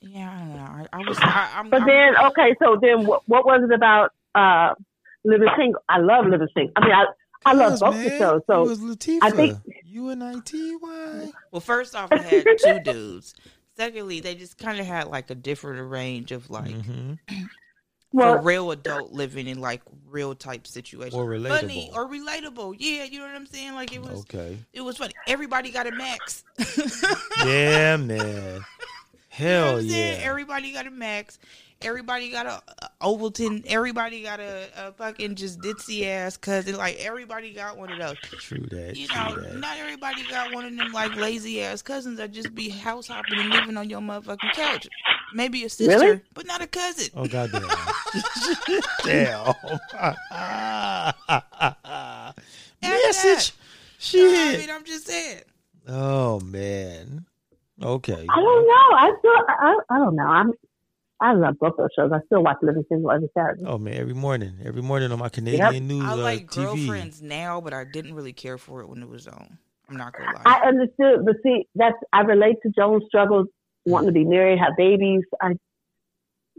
[0.01, 0.63] Yeah, I don't know.
[0.63, 1.19] I, I was.
[1.21, 4.75] I, I'm, But I'm- then, okay, so then what, what was it about uh,
[5.25, 5.81] Living Single?
[5.89, 6.73] I love Living Single.
[6.77, 7.05] I mean, I,
[7.45, 8.05] I love both man.
[8.05, 8.41] the shows.
[8.41, 9.19] it So was Latifah.
[9.23, 11.31] I think- U N I T Y.
[11.51, 13.35] Well, first off, I had two dudes.
[13.77, 17.19] Secondly, they just kind of had like a different range of like Mhm.
[18.15, 21.15] Well- for real adult living in like real type situations.
[21.15, 22.77] Or relatable, Funny or relatable.
[22.79, 23.75] Yeah, you know what I'm saying?
[23.75, 24.59] Like it was Okay.
[24.75, 25.15] it was funny.
[25.27, 26.45] Everybody got a max.
[27.45, 28.19] Yeah, man.
[28.19, 28.61] You know
[29.29, 30.21] Hell what I'm saying?
[30.21, 30.27] yeah.
[30.29, 31.39] Everybody got a max.
[31.85, 33.65] Everybody got a, a Overton.
[33.67, 36.77] Everybody got a, a fucking just ditzy ass cousin.
[36.77, 38.17] Like everybody got one of those.
[38.41, 38.97] True that.
[38.97, 39.59] You true know, that.
[39.59, 43.39] not everybody got one of them like lazy ass cousins that just be house hopping
[43.39, 44.87] and living on your motherfucking couch.
[45.35, 46.21] Maybe a sister, Really?
[46.35, 47.09] but not a cousin.
[47.17, 47.63] Oh goddamn!
[49.05, 49.55] Damn.
[52.83, 53.55] Message.
[53.99, 54.21] Shit.
[54.31, 54.61] I Shit.
[54.61, 55.41] mean, I'm just saying.
[55.89, 57.25] Oh man.
[57.83, 58.27] Okay.
[58.31, 58.97] I don't know.
[58.97, 60.27] I still, I, I don't know.
[60.27, 60.53] I'm,
[61.23, 62.11] I love both those shows.
[62.13, 63.63] I still watch Living Single every Saturday.
[63.65, 66.65] Oh man, every morning, every morning on my Canadian news I uh, like TV.
[66.65, 69.57] girlfriends now, but I didn't really care for it when it was on.
[69.89, 70.43] I'm not gonna lie.
[70.45, 73.45] I understood, but see, that's I relate to Joan's struggle,
[73.87, 75.53] wanting to be married, have babies, I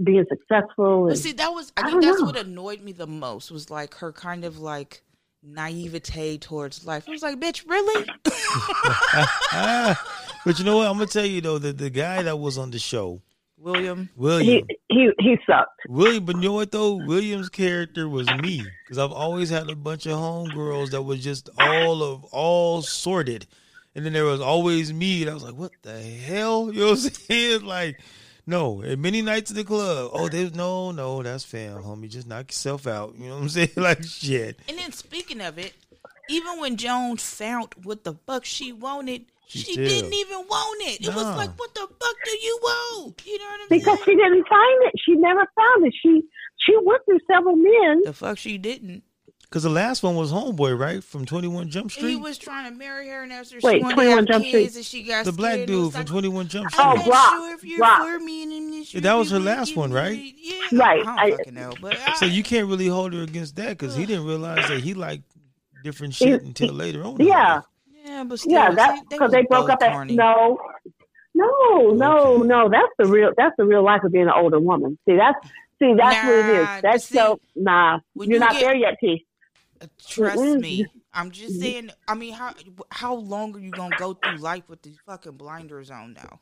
[0.02, 1.08] being successful.
[1.10, 2.26] But see, that was I I think that's know.
[2.28, 5.04] what annoyed me the most was like her kind of like
[5.44, 7.04] naivete towards life.
[7.06, 8.06] I was like, bitch, really?
[10.46, 10.88] but you know what?
[10.88, 13.22] I'm gonna tell you though that the guy that was on the show,
[13.58, 14.10] William.
[14.16, 15.80] William, he he he sucked.
[15.88, 16.96] William, but you know what though?
[16.96, 21.50] William's character was me because I've always had a bunch of homegirls that was just
[21.58, 23.48] all of all sorted,
[23.96, 26.70] and then there was always me, and I was like, what the hell?
[26.74, 27.66] You know what I'm saying?
[27.66, 28.00] Like,
[28.46, 30.12] no, and many nights in the club.
[30.14, 32.10] Oh, there's no, no, that's fam, homie.
[32.10, 33.16] Just knock yourself out.
[33.18, 33.70] You know what I'm saying?
[33.78, 34.60] Like shit.
[34.68, 35.74] And then speaking of it,
[36.30, 41.02] even when Joan found what the fuck she wanted, She she, didn't even want it.
[41.08, 43.22] It was like, what the fuck do you want?
[43.26, 44.06] You know what I'm Because saying?
[44.06, 44.94] she didn't find it.
[45.06, 45.94] She never found it.
[46.02, 46.22] She
[46.66, 48.02] she went through several men.
[48.06, 49.04] the fuck she didn't.
[49.44, 51.04] Because the last one was Homeboy, right?
[51.04, 52.10] From 21 Jump Street.
[52.10, 54.46] He was trying to marry her, and after Wait, she wanted 21 to have Jump
[54.46, 54.76] kids, Street.
[54.78, 56.84] and she got the black scared, and it was dude from like, 21 Jump Street.
[56.84, 57.04] Oh, I'm
[57.40, 58.02] sure if you're Brock.
[58.02, 60.34] for me, and I'm sure that was her last one, right?
[60.42, 63.22] Yeah, Right, I don't I- fucking know, but I, So you can't really hold her
[63.22, 65.24] against that because he didn't realize that he liked
[65.84, 67.18] different shit He- until later on.
[67.20, 67.64] Yeah, life.
[68.04, 68.72] Yeah, but still, yeah.
[68.76, 70.16] That's because was they broke up at corny.
[70.16, 70.60] no,
[71.34, 72.48] no, no, Okay.
[72.48, 72.70] no.
[72.70, 73.32] That's the real.
[73.38, 74.98] That's the real life of being an older woman.
[75.08, 75.38] See, that's
[75.80, 76.82] see, that's what it Nah, is.
[76.84, 78.00] That's see, so nah.
[78.16, 79.26] You're you not get- there yet, T.
[79.82, 80.62] Uh, Trust Mm-mm.
[80.62, 80.86] me.
[81.14, 81.90] I'm just saying.
[82.08, 82.54] I mean, how
[82.92, 86.40] how long are you gonna go through life with these fucking blinders on now?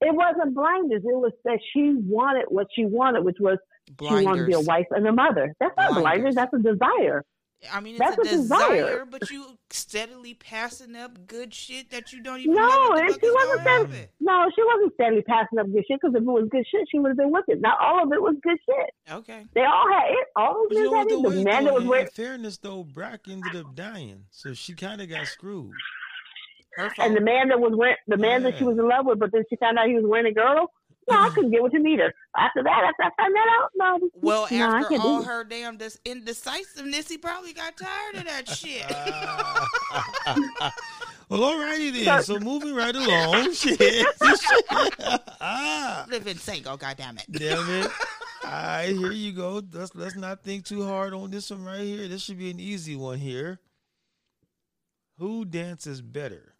[0.00, 1.02] It wasn't blinders.
[1.04, 4.60] It was that she wanted what she wanted, which was she wanted to be a
[4.60, 5.54] wife and a mother.
[5.58, 6.02] That's not Blinders.
[6.02, 6.34] blinders.
[6.36, 7.24] That's a desire.
[7.72, 9.04] I mean, it's That's a a desire, desire.
[9.04, 13.30] but you steadily passing up good shit that you don't even know No, and she
[13.30, 14.08] wasn't gonna steadily.
[14.20, 15.98] No, she wasn't steadily passing up good shit.
[16.00, 17.60] Because if it was good shit, she would have been with it.
[17.60, 18.90] Not all of it was good shit.
[19.12, 19.44] Okay.
[19.54, 20.26] They all had it.
[20.36, 21.22] All But those you know men what, had though, it.
[21.22, 24.54] The wait, man though, that was in wearing fairness, though, Brock ended up dying, so
[24.54, 25.72] she kind of got screwed.
[26.76, 29.18] Her and the man that was wearing the man that she was in love with,
[29.18, 30.70] but then she found out he was wearing a girdle.
[31.10, 32.12] No, I couldn't get with him either.
[32.36, 34.10] After that, after I found that out, no.
[34.20, 38.16] well, no, I after can't do all her damn dis- indecisiveness, he probably got tired
[38.16, 38.84] of that shit.
[41.28, 42.22] well, alrighty then.
[42.22, 44.06] So moving right along, shit.
[45.40, 47.24] ah, Living single, goddamn it.
[47.32, 47.90] damn it.
[48.44, 49.62] All right, here you go.
[49.72, 52.08] Let's let's not think too hard on this one right here.
[52.08, 53.60] This should be an easy one here.
[55.18, 56.54] Who dances better,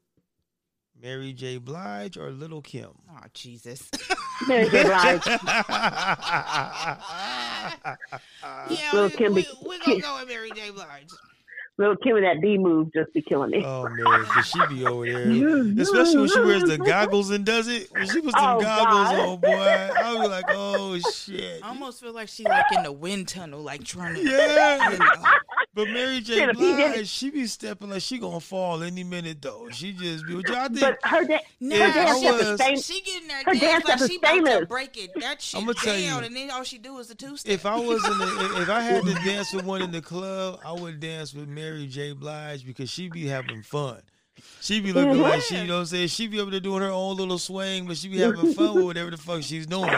[1.02, 1.58] Mary J.
[1.58, 2.90] Blige or Little Kim?
[3.10, 3.90] Oh Jesus.
[4.48, 4.82] Mary J.
[4.84, 5.26] Blige.
[8.70, 10.70] yeah, Lil' we, Kim we, be- we gonna go with Mary J.
[10.70, 11.08] Blige.
[11.78, 13.62] Little Kim and that B move just be killing me.
[13.64, 15.22] Oh man, cause she be over there,
[15.80, 17.88] especially when she wears the goggles and does it.
[17.92, 19.18] When she puts them Oh, goggles God.
[19.20, 21.60] on, boy, I'll be like, oh shit.
[21.62, 24.22] I almost feel like she like in the wind tunnel, like trying to.
[24.22, 24.90] Yeah.
[24.90, 25.06] you know.
[25.74, 26.34] But Mary J.
[26.38, 29.68] Shit, if he did- Blige, she be stepping like she gonna fall any minute though.
[29.70, 30.42] She just be.
[30.48, 33.28] I think But her da- Nah, her If I dance step is was- She getting
[33.28, 35.72] there Her dance dance like step is she about to break it that shit I'ma
[35.74, 36.10] tell you.
[36.18, 37.52] and then all she do is the two step.
[37.52, 40.58] if I was in the, if I had to dance with one in the club,
[40.64, 42.12] I would dance with Mary J.
[42.12, 44.00] Blige because she be having fun.
[44.60, 45.22] She be looking mhm.
[45.22, 46.08] like she, you know what I'm saying?
[46.08, 48.84] She be able to doing her own little swing, but she be having fun with
[48.84, 49.90] whatever the fuck she's doing.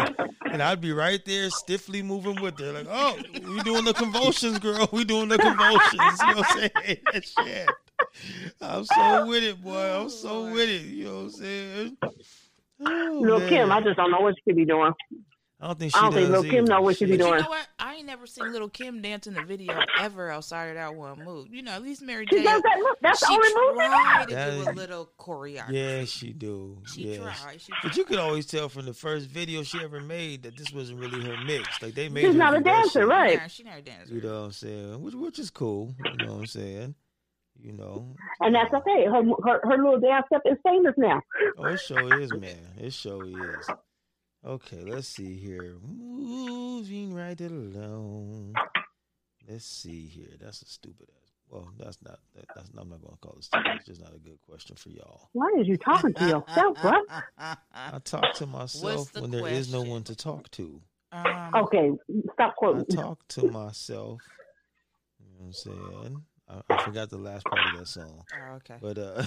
[0.50, 2.72] And I'd be right there stiffly moving with her.
[2.72, 4.88] Like, oh, we doing the convulsions, girl.
[4.92, 5.92] We doing the convulsions.
[5.92, 6.98] You know what I'm saying?
[7.22, 7.68] Shit.
[8.60, 10.00] I'm so with it, boy.
[10.00, 10.82] I'm so oh, with it.
[10.82, 11.96] You know what I'm saying?
[12.82, 13.70] Oh, Little Kim.
[13.70, 14.92] I just don't know what she could be doing.
[15.62, 16.72] I don't think she I don't think does Lil' Kim either.
[16.72, 17.42] know what she be But you doing.
[17.42, 17.66] know what?
[17.78, 21.22] I ain't never seen Little Kim dance in a video ever outside of that one
[21.22, 21.48] move.
[21.50, 22.44] You know, at least Mary She J.
[22.44, 22.94] does that move.
[23.02, 23.82] That's the she only move.
[23.82, 25.72] she tried to That do is- a little choreography.
[25.72, 26.78] Yeah, she do.
[26.86, 27.40] She yes.
[27.42, 27.60] tried.
[27.60, 30.72] She But you could always tell from the first video she ever made that this
[30.72, 31.82] wasn't really her mix.
[31.82, 33.08] Like they made She's her not a dancer, shit.
[33.08, 33.38] right?
[33.38, 34.10] Nah, she never danced.
[34.12, 35.02] You know what I'm saying?
[35.02, 35.94] Which which is cool.
[36.04, 36.94] You know what I'm saying?
[37.62, 38.16] You know.
[38.40, 39.04] And that's okay.
[39.04, 41.20] Her, her her little dance step is famous now.
[41.58, 42.56] Oh, it sure is, man.
[42.78, 43.66] It sure is.
[44.46, 45.76] Okay, let's see here.
[45.86, 48.54] Moving right along.
[49.46, 50.32] Let's see here.
[50.40, 51.30] That's a stupid ass.
[51.50, 52.20] Well, that's not.
[52.34, 53.72] That, that's I'm not gonna call it stupid.
[53.76, 55.28] It's just not a good question for y'all.
[55.32, 56.92] Why is you talking to yourself, bro?
[57.38, 60.80] I talk to myself the when there is no one to talk to.
[61.12, 61.90] um, Okay,
[62.32, 62.86] stop quoting.
[62.90, 64.22] I talk to myself.
[65.18, 66.24] You know what I'm saying?
[66.50, 68.74] I, I forgot the last part of that song, oh, okay.
[68.80, 69.22] but uh,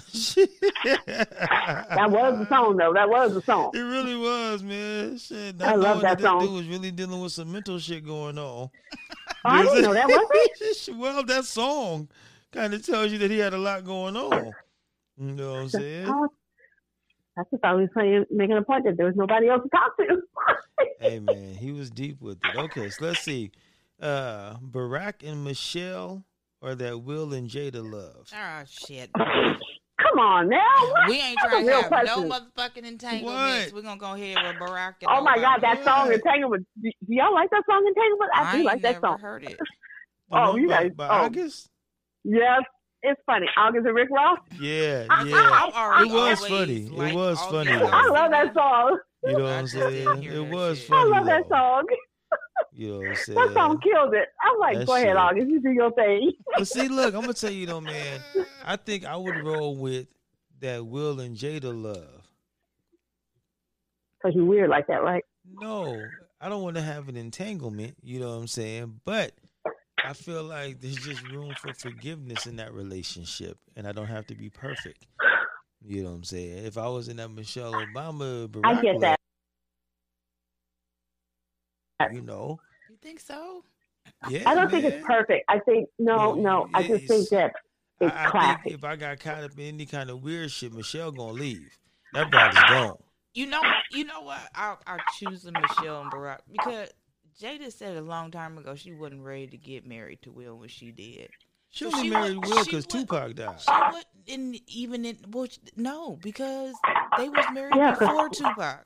[1.95, 2.93] That was the song, though.
[2.93, 3.71] That was the song.
[3.73, 5.17] It really was, man.
[5.17, 6.41] Shit, I love that that song.
[6.41, 8.65] dude was really dealing with some mental shit going on.
[8.65, 8.71] Oh,
[9.45, 10.95] I didn't know that, was it?
[10.95, 12.09] well, that song
[12.51, 14.51] kind of tells you that he had a lot going on.
[15.17, 16.07] You know what I'm saying?
[17.37, 19.69] I just thought he was saying, making a point that there was nobody else to
[19.69, 20.21] talk to.
[20.99, 22.55] hey, man, he was deep with it.
[22.55, 23.51] Okay, so let's see.
[23.99, 26.23] Uh, Barack and Michelle
[26.63, 28.29] or that Will and Jada love?
[28.33, 29.09] Oh shit.
[29.17, 30.59] Come on now.
[30.79, 31.09] What?
[31.09, 32.27] We ain't trying to have question.
[32.29, 33.71] no motherfucking entanglements.
[33.71, 33.73] What?
[33.73, 35.61] We're gonna go ahead with Barack and Oh my God, Obama.
[35.61, 36.67] that song Entanglement.
[36.81, 38.31] Do do y'all like that song Entanglement?
[38.35, 39.19] I, I do ain't like that song.
[39.19, 39.57] heard it.
[40.31, 41.25] oh, Oh, one you by, guys- by oh.
[41.25, 41.69] August?
[42.23, 42.61] Yes,
[43.01, 43.47] it's funny.
[43.57, 44.39] August and Rick Ross.
[44.59, 45.67] Yeah, I'm yeah.
[46.01, 46.85] It was always funny.
[46.85, 47.71] It was funny.
[47.71, 48.99] I love that song.
[49.25, 50.23] You know what I I'm saying?
[50.23, 51.01] It was funny.
[51.13, 51.85] I love that song.
[52.75, 53.39] You know what I'm saying?
[53.39, 54.29] That song killed it.
[54.41, 55.15] I'm like, That go ahead.
[55.15, 55.47] August.
[55.47, 56.31] You do your thing.
[56.57, 58.19] But see, look, I'm gonna tell you though, man.
[58.65, 60.07] I think I would roll with
[60.59, 62.21] that Will and Jada love.
[64.17, 65.23] Because you're weird like that, right?
[65.59, 66.01] No,
[66.39, 67.95] I don't want to have an entanglement.
[68.01, 69.01] You know what I'm saying?
[69.05, 69.33] But
[70.03, 74.25] I feel like there's just room for forgiveness in that relationship, and I don't have
[74.27, 75.05] to be perfect.
[75.85, 76.65] You know what I'm saying?
[76.65, 79.19] If I was in that Michelle Obama, Barack I get that.
[81.99, 83.63] Love, you know, You think so?
[84.29, 84.49] yeah.
[84.49, 85.45] I don't think it's perfect.
[85.49, 86.69] I think, no, No, no.
[86.73, 87.53] I just it's- think that
[88.01, 88.63] it's I, I classic.
[88.63, 91.77] think if I got caught up in any kind of weird shit, Michelle gonna leave.
[92.13, 92.97] That body's gone.
[93.33, 94.39] You know, you know what?
[94.53, 96.89] I'll, I'll choose Michelle and Barack because
[97.41, 100.69] Jada said a long time ago she wasn't ready to get married to Will when
[100.69, 101.29] she did.
[101.69, 103.59] She only she married wa- Will because Tupac died.
[103.59, 105.17] She wasn't even in.
[105.31, 106.75] Well, she- no, because
[107.17, 108.85] they was married Yeah, 'cause- before Tupac.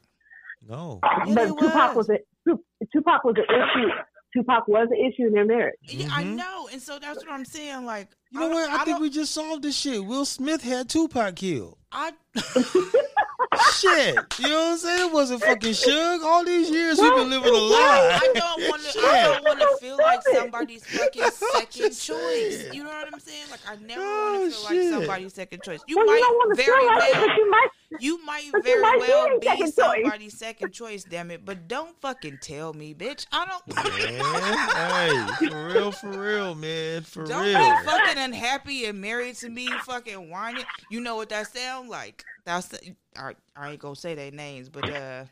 [0.66, 1.00] No.
[1.26, 2.08] Yeah, but Tupac was.
[2.08, 2.18] was
[2.50, 3.90] a Tupac was an issue.
[4.36, 5.76] Tupac was an issue in their marriage.
[5.84, 6.36] Yeah, I Mhm.
[6.36, 7.86] know, and so that's what I'm saying.
[7.86, 8.70] Like, You know what?
[8.70, 10.04] I, think we just solved this shit.
[10.06, 11.78] Will Smith had Tupac killed.
[11.92, 12.12] I
[13.80, 14.16] shit.
[14.40, 15.08] You know what I'm saying?
[15.10, 16.24] It wasn't fucking Suge.
[16.24, 18.20] All these years we've been living a lie.
[18.22, 19.00] I don't want to.
[19.00, 22.02] I don't want to feel like somebody's fucking second choice.
[22.04, 22.74] saying.
[22.74, 23.46] You know what I'm saying?
[23.50, 24.92] Like I never Oh, want to feel shit.
[24.92, 25.80] like somebody's second choice.
[25.88, 27.68] You well, you don't might want to feel very like but you might.
[28.00, 29.74] You might very well be second choice.
[29.76, 31.46] somebody's second choice, damn it.
[31.46, 33.26] But don't fucking tell me, bitch.
[33.32, 33.76] I don't.
[33.76, 37.30] Man, hey, for real, for real, man, for real.
[37.30, 40.66] Don't be fucking unhappy and married to me, fucking whining.
[40.92, 42.26] You know what that sound like?
[42.46, 42.74] That's
[43.18, 45.24] I, I ain't gonna say their names, but uh,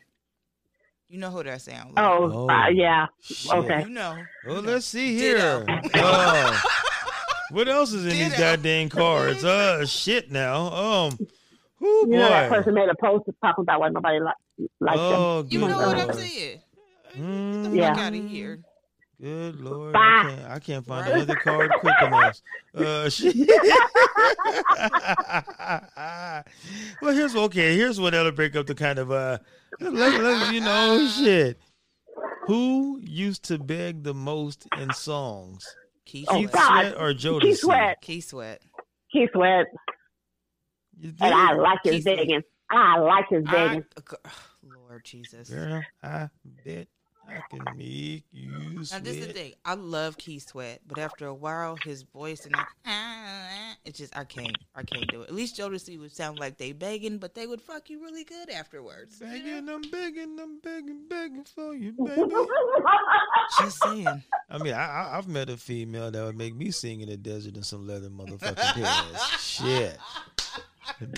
[1.08, 2.04] you know who that sound like.
[2.06, 2.48] Oh, Oh.
[2.50, 3.06] uh, yeah.
[3.20, 3.52] Shit.
[3.52, 3.80] Okay.
[3.82, 4.16] You know.
[4.46, 5.64] Well, let's see here.
[5.94, 6.58] Uh,
[7.50, 9.44] what else is in these goddamn cards?
[9.44, 10.66] Uh, shit now.
[10.72, 11.18] Um,
[11.80, 14.34] whoo You know that person made a post talking about why nobody like
[14.80, 15.20] likes them.
[15.20, 16.18] Oh, You know what I'm lord.
[16.18, 16.60] saying?
[17.16, 17.94] Mm, Get the Yeah.
[17.94, 18.58] fuck out of here.
[19.20, 21.16] Good lord, I can't, I can't find Right.
[21.16, 22.40] another card quick enough.
[22.74, 23.34] Uh, shit.
[27.00, 27.74] well, here's okay.
[27.76, 29.38] Here's what that'll break up the kind of uh,
[29.80, 31.58] let, let, you know, shit.
[32.46, 35.76] Who used to beg the most in songs?
[36.04, 36.94] Key Oh, Keith Sweat.
[36.94, 37.02] God.
[37.02, 37.40] Or Jodeci?
[37.40, 38.00] Keith Sweat.
[38.02, 38.62] Key Sweat.
[39.12, 39.66] Keith Sweat.
[41.00, 41.12] You?
[41.20, 42.16] And I like his Keith Sweat.
[42.16, 42.42] begging.
[42.70, 43.84] I like his I, begging.
[44.88, 45.50] Lord Jesus.
[45.50, 46.28] Girl, I
[46.64, 46.88] bet
[47.28, 49.02] I can make you sweat.
[49.02, 49.54] Now this is the thing.
[49.64, 54.24] I love Key Sweat, but after a while, his voice and that, it's just I
[54.24, 54.56] can't.
[54.74, 55.28] I can't do it.
[55.28, 58.50] At least Jodeci would sound like they begging, but they would fuck you really good
[58.50, 59.20] afterwards.
[59.20, 59.32] you know?
[59.32, 62.34] Begging, I'm begging, I'm begging, begging for you, baby.
[63.60, 64.22] Just saying.
[64.48, 67.16] I mean, I, I, I've met a female that would make me sing in the
[67.16, 69.40] desert in some leather motherfucking pants.
[69.40, 69.98] Shit.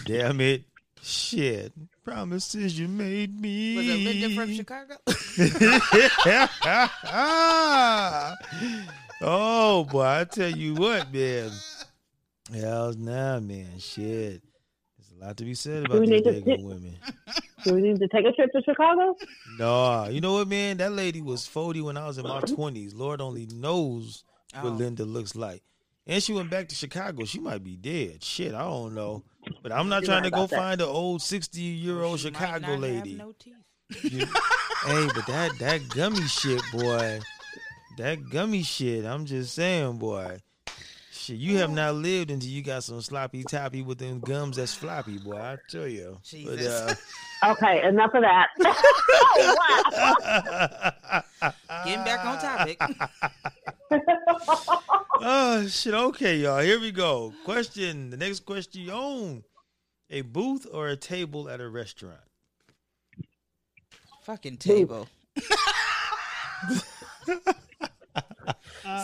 [0.05, 0.65] Damn it.
[1.03, 1.73] Shit.
[2.05, 3.77] Promises you made me.
[3.77, 4.97] Was it Linda from Chicago?
[9.23, 11.51] oh boy, I tell you what, man.
[12.53, 13.79] Hell nah, man.
[13.79, 14.43] Shit.
[14.97, 16.97] There's a lot to be said about these need to daggone women.
[17.65, 19.17] Do we need to take a trip to Chicago?
[19.59, 20.79] No, you know what, man?
[20.79, 22.95] That lady was 40 when I was in my 20s.
[22.97, 24.25] Lord only knows
[24.57, 24.65] Oh.
[24.65, 25.63] what Linda looks like.
[26.09, 27.25] And she went back to Chicago.
[27.27, 28.25] She might be dead.
[28.25, 29.23] Shit, I don't know.
[29.63, 30.57] But I'm not You're trying to go that.
[30.57, 33.15] find an old 60 year old She might Chicago not have lady.
[33.15, 33.55] no teeth.
[34.03, 34.27] You-
[34.87, 37.21] hey, but that that gummy shit, boy.
[37.99, 39.05] That gummy shit.
[39.05, 40.39] I'm just saying, boy.
[41.13, 44.75] Shit, you have not lived until you got some sloppy toppy with them gums that's
[44.75, 45.37] floppy, boy.
[45.37, 46.19] I tell you.
[46.45, 46.95] But, uh,
[47.53, 48.49] Okay, enough of that.
[48.61, 49.57] oh,
[51.03, 51.23] wow.
[51.85, 52.81] getting back on topic.
[55.21, 55.95] oh shit.
[55.95, 56.61] Okay, y'all.
[56.61, 57.33] Here we go.
[57.45, 58.11] Question.
[58.11, 58.83] The next question.
[58.83, 59.45] You own
[60.11, 62.21] a booth or a table at a restaurant?
[64.23, 65.09] Fucking table.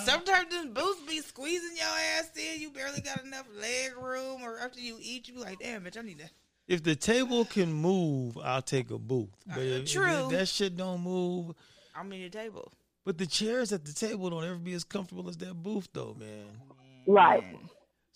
[0.05, 1.87] Sometimes this booths be squeezing your
[2.19, 2.61] ass in.
[2.61, 5.99] You barely got enough leg room, or after you eat, you be like, "Damn, bitch,
[5.99, 6.29] I need to."
[6.67, 9.29] If the table can move, I'll take a booth.
[9.47, 11.55] But Uh, if, if that shit don't move,
[11.95, 12.73] I'm in your table.
[13.05, 16.17] but the chairs at the table don't ever be as comfortable as that booth, though,
[16.19, 16.47] man.
[17.07, 17.45] Right.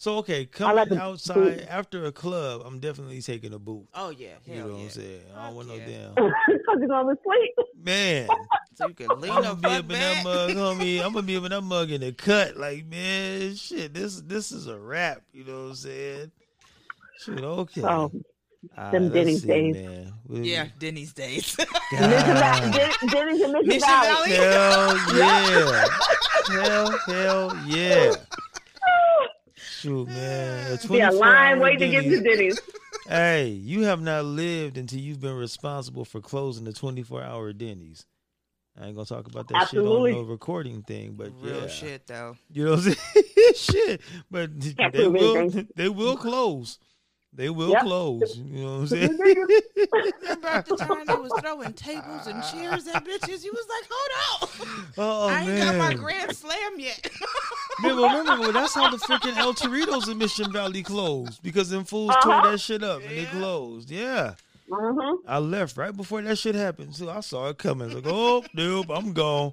[0.01, 1.67] So okay, coming the outside booth.
[1.69, 3.89] after a club, I'm definitely taking a booth.
[3.95, 4.83] Oh yeah, You hell know what.
[4.83, 5.21] I'm saying?
[5.35, 5.87] I don't Fuck want no yeah.
[5.87, 6.15] damn
[6.47, 7.67] Because you're going to sleep.
[7.85, 8.29] man.
[8.77, 11.05] So you can lean I'm up, gonna be up in that mug, homie.
[11.05, 13.93] I'm gonna be up in that mug in the cut, like man, shit.
[13.93, 15.23] This this is a wrap.
[15.33, 16.31] You know what I'm saying?
[17.19, 17.81] Shit, okay.
[18.77, 19.75] All them Denny's see, days.
[19.77, 20.13] man.
[20.27, 21.57] We- Yeah, Denny's days.
[21.93, 22.73] Mission Valley, God.
[22.73, 24.31] Den- Denny's in Mission, Mission Valley.
[24.33, 24.37] Valley.
[24.37, 26.63] Hell yeah.
[26.63, 28.13] hell, hell yeah.
[29.55, 30.73] Shoot, man.
[30.73, 32.37] A Be a 24 line hour waiting to get to Denny's.
[32.37, 32.61] Denny's.
[33.09, 38.05] Hey, you have not lived until you've been responsible for closing the 24 hour Denny's.
[38.81, 40.11] I ain't gonna talk about that Absolutely.
[40.13, 41.67] shit on no recording thing, but Real yeah.
[41.69, 42.37] shit though.
[42.53, 43.55] You know what I'm saying?
[43.57, 44.01] shit.
[44.31, 45.69] But Can't they will anything.
[45.75, 46.79] they will close.
[47.33, 47.83] They will Yep.
[47.83, 48.37] close.
[48.37, 49.19] You know what I'm saying?
[50.23, 53.45] Remember the time they was throwing tables and chairs at bitches?
[53.45, 54.11] You was like, hold
[54.43, 54.87] on.
[54.99, 57.11] oh I ain't got my grand slam yet.
[57.79, 61.71] Man, but remember well, that's how the freaking El Toritos in Mission Valley closed because
[61.71, 62.29] them fools Uh-huh.
[62.33, 63.31] tore that shit up and they Yeah.
[63.31, 63.91] closed.
[63.91, 64.35] Yeah.
[64.71, 66.95] hmm I left right before that shit happened.
[66.97, 67.83] So I saw it coming.
[67.83, 69.53] I was like, oh, nope, I'm gone.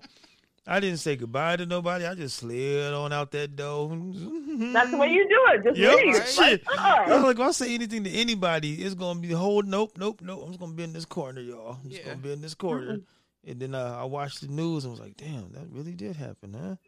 [0.68, 2.06] I didn't say goodbye to nobody.
[2.06, 3.90] I just slid on out that door.
[3.90, 5.64] That's the way you do it.
[5.64, 6.28] Just Yep, leave.
[6.28, 6.64] shit.
[6.68, 9.62] Like, I was like, if I say anything to anybody, it's gonna be the whole
[9.62, 10.42] nope, nope, nope.
[10.44, 11.78] I'm just gonna be in this corner, y'all.
[11.84, 12.10] I'm just Yeah.
[12.10, 13.00] gonna be in this corner.
[13.48, 16.54] And then uh, I watched the news and was like, damn, that really did happen,
[16.60, 16.76] huh?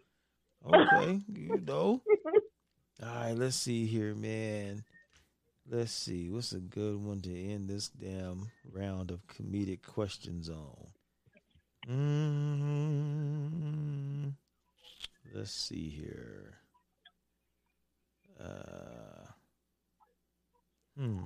[0.65, 2.01] Okay, you know.
[3.03, 4.83] All right, let's see here, man.
[5.69, 6.29] Let's see.
[6.31, 10.87] What's a good one to end this damn round of comedic questions on?
[11.89, 12.83] Mm
[15.33, 16.55] Let's see here.
[18.39, 19.25] Uh,
[20.97, 21.19] hmm.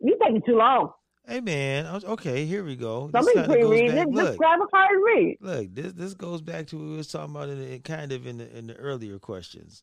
[0.00, 0.92] you taking too long.
[1.26, 3.10] Hey man, I was- okay, here we go.
[3.12, 4.08] Somebody pre-read it.
[4.14, 5.36] Just grab a card and read.
[5.40, 8.26] look, this this goes back to what we was talking about in the, kind of
[8.26, 9.82] in the in the earlier questions.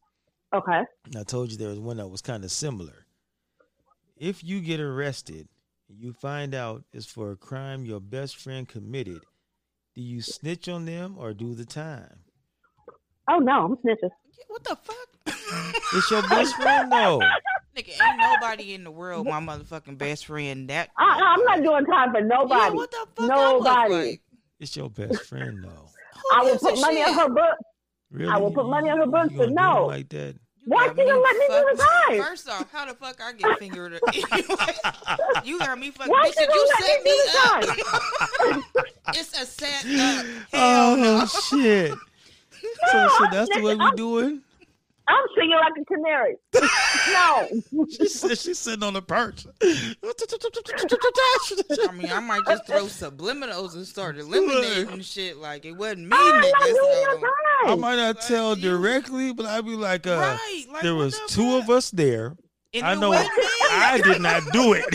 [0.53, 0.83] Okay.
[1.05, 3.05] And I told you there was one that was kind of similar.
[4.17, 5.47] If you get arrested,
[5.87, 9.21] you find out it's for a crime your best friend committed,
[9.95, 12.19] do you snitch on them or do the time?
[13.29, 14.09] Oh, no, I'm snitching.
[14.47, 15.07] what the fuck?
[15.93, 17.19] It's your best friend though.
[17.77, 20.89] Nigga, ain't nobody in the world my motherfucking best friend that.
[20.97, 22.75] I, I'm not doing time for Yeah, nobody.
[22.75, 23.27] what the fuck?
[23.27, 23.93] Nobody.
[23.93, 24.21] Like?
[24.59, 25.89] It's your best friend though.
[26.33, 27.07] I will put money shit?
[27.09, 27.57] on her book.
[28.11, 28.31] Really?
[28.31, 29.85] I will put money on her books, You but gonna do no.
[29.87, 30.35] like that.
[30.35, 32.21] You Why got she gonna let me do the time?
[32.23, 33.99] First off, how the fuck I get fingered?
[35.43, 36.11] you got me fucking.
[36.11, 38.85] Why Bitch, she you let set me me do the up,
[39.15, 40.25] it's a set up.
[40.51, 41.25] Hell Oh no.
[41.25, 41.93] shit!
[42.91, 44.37] So, so that's the way we I'm- do it.
[45.07, 46.35] I'm singing like a canary.
[47.13, 47.47] no.
[47.91, 49.45] She said she's sitting on the perch.
[49.61, 49.95] I
[51.93, 56.41] mean, I might just throw subliminals and start eliminating shit like it wasn't me, I'm
[56.41, 56.65] not nigga.
[56.65, 57.27] doing your So.
[57.71, 60.95] I might not Like tell you- directly, but I'd be like, uh, Right, like, there
[60.95, 61.63] was the two fuck?
[61.65, 62.35] of us there.
[62.73, 63.13] And I know.
[63.13, 64.85] I did not do it.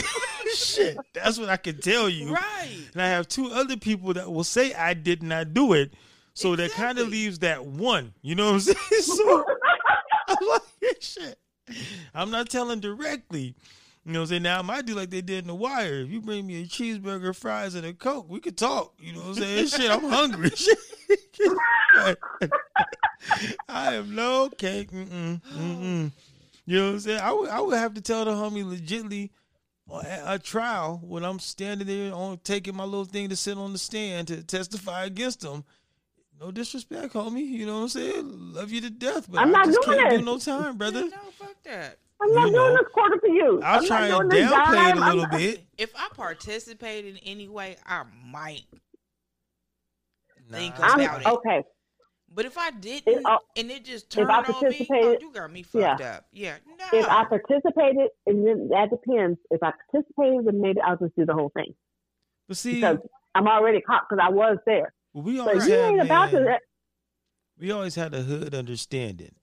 [0.55, 2.33] Shit, that's what I can tell you.
[2.33, 2.89] Right.
[2.93, 5.93] And I have two other people that will say I did not do it.
[6.35, 8.15] So that kind of leaves that one.
[8.23, 9.03] You know what I'm saying?
[9.03, 9.45] So
[10.29, 10.63] I'm like,
[11.01, 11.39] shit.
[12.15, 13.55] I'm not telling directly.
[14.05, 14.43] You know what I'm saying?
[14.43, 16.01] Now I might do like they did in the wire.
[16.01, 18.95] If you bring me a cheeseburger, fries, and a Coke, we could talk.
[18.99, 19.67] You know what I'm saying?
[19.67, 20.51] shit, I'm hungry.
[23.69, 24.91] I am no cake.
[24.91, 26.13] Mm-mm, mm-mm.
[26.65, 27.21] You know what I'm saying?
[27.21, 29.31] I would, I would have to tell the homie legitly
[29.93, 33.79] a trial when I'm standing there on taking my little thing to sit on the
[33.79, 35.65] stand to testify against them.
[36.41, 37.47] No disrespect, homie.
[37.47, 38.53] You know what I'm saying?
[38.55, 41.03] Love you to death, but I'm I not just doing can't do no time, brother.
[41.03, 41.99] No, fuck that.
[42.23, 43.61] I'm not You doing know, this quarter for you.
[43.63, 44.99] I'll I'm try not and doing downplay it dime.
[44.99, 45.65] a I'm little not- bit.
[45.79, 48.63] If I participate in any way, I might
[50.51, 51.27] think about I'm, it.
[51.27, 51.63] okay.
[52.33, 55.51] But if I didn't, If I- and it just turned on me, oh, you got
[55.51, 56.27] me fucked up.
[56.33, 56.99] Yeah, no.
[56.99, 59.39] If I participated, and then that depends.
[59.51, 61.75] If I participated, then maybe I'll just do the whole thing
[62.47, 62.99] But see, because
[63.35, 64.93] I'm already caught because I was there.
[65.13, 66.59] we But always you had, about man, to.
[67.59, 69.35] we always had a hood understanding.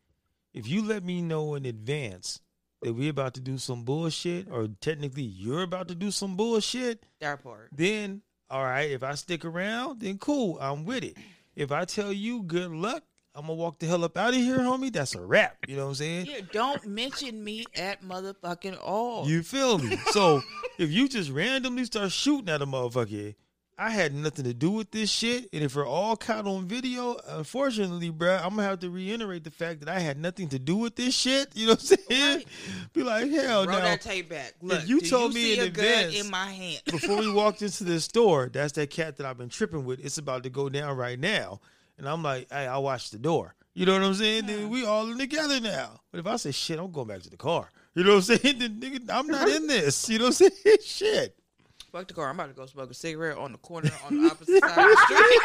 [0.53, 2.41] If you let me know in advance
[2.81, 7.03] that we're about to do some bullshit, or technically you're about to do some bullshit,
[7.19, 7.69] that part.
[7.73, 11.17] then all right, if I stick around, then cool, I'm with it.
[11.57, 13.03] If I tell you good luck,
[13.33, 14.93] I'm gonna walk the hell up out of here, homie.
[14.93, 15.57] That's a wrap.
[15.67, 16.25] You know what I'm saying?
[16.27, 19.27] Yeah, don't mention me at motherfucking all.
[19.27, 19.97] You feel me?
[20.11, 20.41] So
[20.77, 23.35] if you just randomly start shooting at a motherfucker,
[23.79, 25.49] I had nothing to do with this shit.
[25.53, 29.51] And if we're all caught on video, unfortunately, bruh, I'm gonna have to reiterate the
[29.51, 31.55] fact that I had nothing to do with this shit.
[31.55, 32.37] You know what I'm saying?
[32.37, 32.47] Right.
[32.93, 33.71] Be like, hell no.
[33.71, 33.85] Roll no.
[33.85, 34.55] that tape back.
[34.61, 36.81] Look, you do told you me see in a gun advance- in my hand.
[36.91, 40.03] Before we walked into this store, that's that cat that I've been tripping with.
[40.03, 41.59] It's about to go down right now.
[41.99, 43.53] And I'm like, hey, I'll watch the door.
[43.73, 44.47] You know what I'm saying?
[44.47, 45.99] Then we all in together now.
[46.11, 47.69] But if I say shit, I'm going back to the car.
[47.93, 48.57] You know what I'm saying?
[48.59, 50.09] Then nigga, I'm not in this.
[50.09, 50.77] You know what I'm saying?
[50.83, 51.37] Shit.
[51.97, 52.29] Fuck the car.
[52.29, 54.85] I'm about to go smoke a cigarette on the corner on the opposite side of
[54.85, 55.41] the street.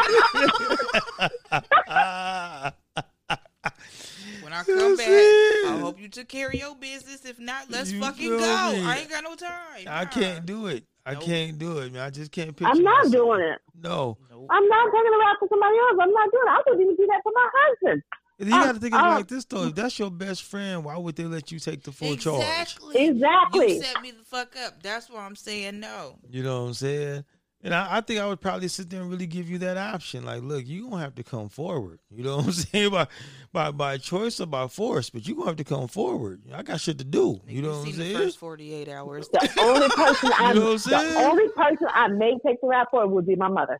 [4.43, 5.77] When I come what back, I'm?
[5.77, 7.25] I hope you took care of your business.
[7.25, 8.37] If not, let's You fucking go.
[8.73, 8.83] me?
[8.85, 9.87] I ain't got no time.
[9.87, 10.11] I Nah.
[10.11, 10.85] can't do it.
[11.07, 11.23] I Nope.
[11.23, 12.03] can't do it, man.
[12.03, 13.13] I just can't picture I'm not myself.
[13.13, 13.59] doing it.
[13.75, 14.19] No.
[14.29, 14.47] Nope.
[14.51, 15.97] I'm not taking it out for somebody else.
[16.03, 16.51] I'm not doing it.
[16.51, 18.03] I wouldn't even do that for my husband.
[18.43, 19.69] And you Uh, got to think of it uh, like this, though.
[19.69, 22.43] If that's your best friend, why would they let you take the full charge?
[22.43, 23.07] Exactly.
[23.07, 23.75] Exactly.
[23.77, 24.83] You set me the fuck up.
[24.83, 26.19] That's why I'm saying no.
[26.29, 27.25] You know what I'm saying?
[27.65, 30.25] And I, I think I would probably sit there and really give you that option.
[30.25, 32.01] Like, look, you gonna have to come forward.
[32.11, 32.91] You know what I'm saying?
[32.91, 33.07] By
[33.53, 36.43] by by choice or by force, but you're gonna have to come forward.
[36.53, 37.41] I got shit to do.
[37.47, 38.17] You know what I'm seen the saying?
[38.17, 39.29] first 48 hours.
[39.29, 42.67] The only person I You know what I'm the only person I may take the
[42.67, 43.79] rap for would be my mother.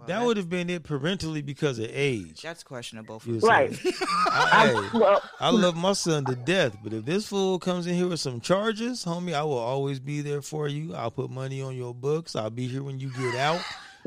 [0.00, 2.40] Well, That would have been it parentally because of age.
[2.40, 3.20] That's questionable.
[3.20, 3.78] For You know I'm Right.
[4.30, 7.94] I, hey, Well, I love my son to death, but if this fool comes in
[7.94, 10.94] here with some charges, homie, I will always be there for you.
[10.94, 12.34] I'll put money on your books.
[12.34, 13.60] I'll be here when you get out.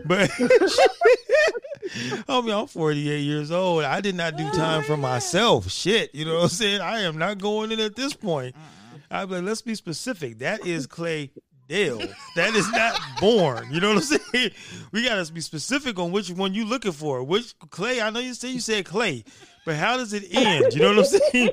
[0.05, 0.29] But
[1.91, 3.83] homie, I'm 48 years old.
[3.83, 5.69] I did not do time for myself.
[5.69, 6.81] Shit, you know what I'm saying?
[6.81, 8.55] I am not going in at this point.
[9.11, 10.39] I'd be like, let's be specific.
[10.39, 11.29] That is Clay
[11.67, 12.01] Dale.
[12.35, 13.67] That is not born.
[13.71, 14.51] You know what I'm saying?
[14.91, 17.23] We gotta be specific on which one you looking for.
[17.23, 18.01] Which Clay?
[18.01, 19.23] I know you say you said Clay,
[19.65, 20.73] but how does it end?
[20.73, 21.49] You know what I'm saying?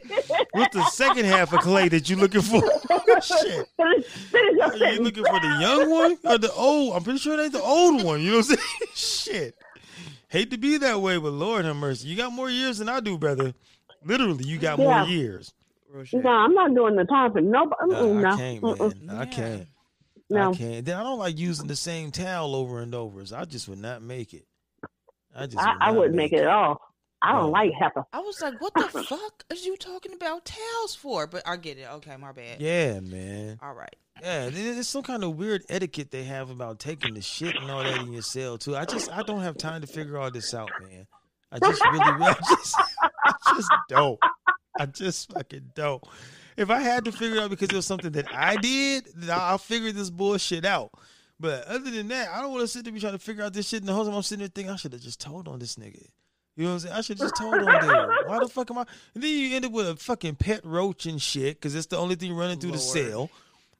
[0.52, 2.60] What's the second half of Clay that you looking for?
[3.22, 3.68] Shit.
[3.76, 6.96] finish, finish your Are you looking for the young one or the old?
[6.96, 8.20] I'm pretty sure they the old one.
[8.20, 8.68] You know what I'm saying?
[8.94, 9.54] Shit.
[10.28, 12.08] Hate to be that way, but Lord have mercy.
[12.08, 13.52] You got more years than I do, brother.
[14.04, 15.00] Literally, you got Yeah.
[15.00, 15.52] more years.
[16.12, 17.90] No, I'm not doing the time for nobody.
[17.90, 18.74] No, I can't, man.
[18.76, 19.18] Mm-mm.
[19.18, 19.66] I can't.
[20.30, 20.52] No.
[20.52, 20.84] I can't.
[20.84, 23.24] Then I don't like using the same towel over and over.
[23.26, 24.46] So I just would not make it.
[25.34, 25.58] I just.
[25.58, 26.80] I, would I not wouldn't make it at all.
[27.22, 27.48] I don't No.
[27.50, 28.04] like HEPA.
[28.14, 31.26] I was like, what the fuck is you talking about towels for?
[31.26, 31.86] But I get it.
[31.96, 32.60] Okay, my bad.
[32.60, 33.58] Yeah, man.
[33.62, 33.94] All right.
[34.22, 37.82] Yeah, there's some kind of weird etiquette they have about taking the shit and all
[37.82, 38.76] that in your cell too.
[38.76, 41.06] I just I don't have time to figure all this out, man.
[41.52, 42.76] I just really, I just,
[43.24, 44.18] I just don't.
[44.78, 46.02] I just fucking don't.
[46.60, 49.30] If I had to figure it out because it was something that I did, then
[49.30, 50.90] I'll figure this bullshit out.
[51.40, 53.54] But other than that, I don't want to sit there and trying to figure out
[53.54, 53.80] this shit.
[53.80, 55.76] And the whole time I'm sitting there thinking, I should have just told on this
[55.76, 56.06] nigga.
[56.56, 56.94] You know what I'm saying?
[56.94, 58.28] I should have just told on dude.
[58.28, 58.84] Why the fuck am I?
[59.14, 61.96] And then you end up with a fucking pet roach and shit because it's the
[61.96, 63.30] only thing running through the cell.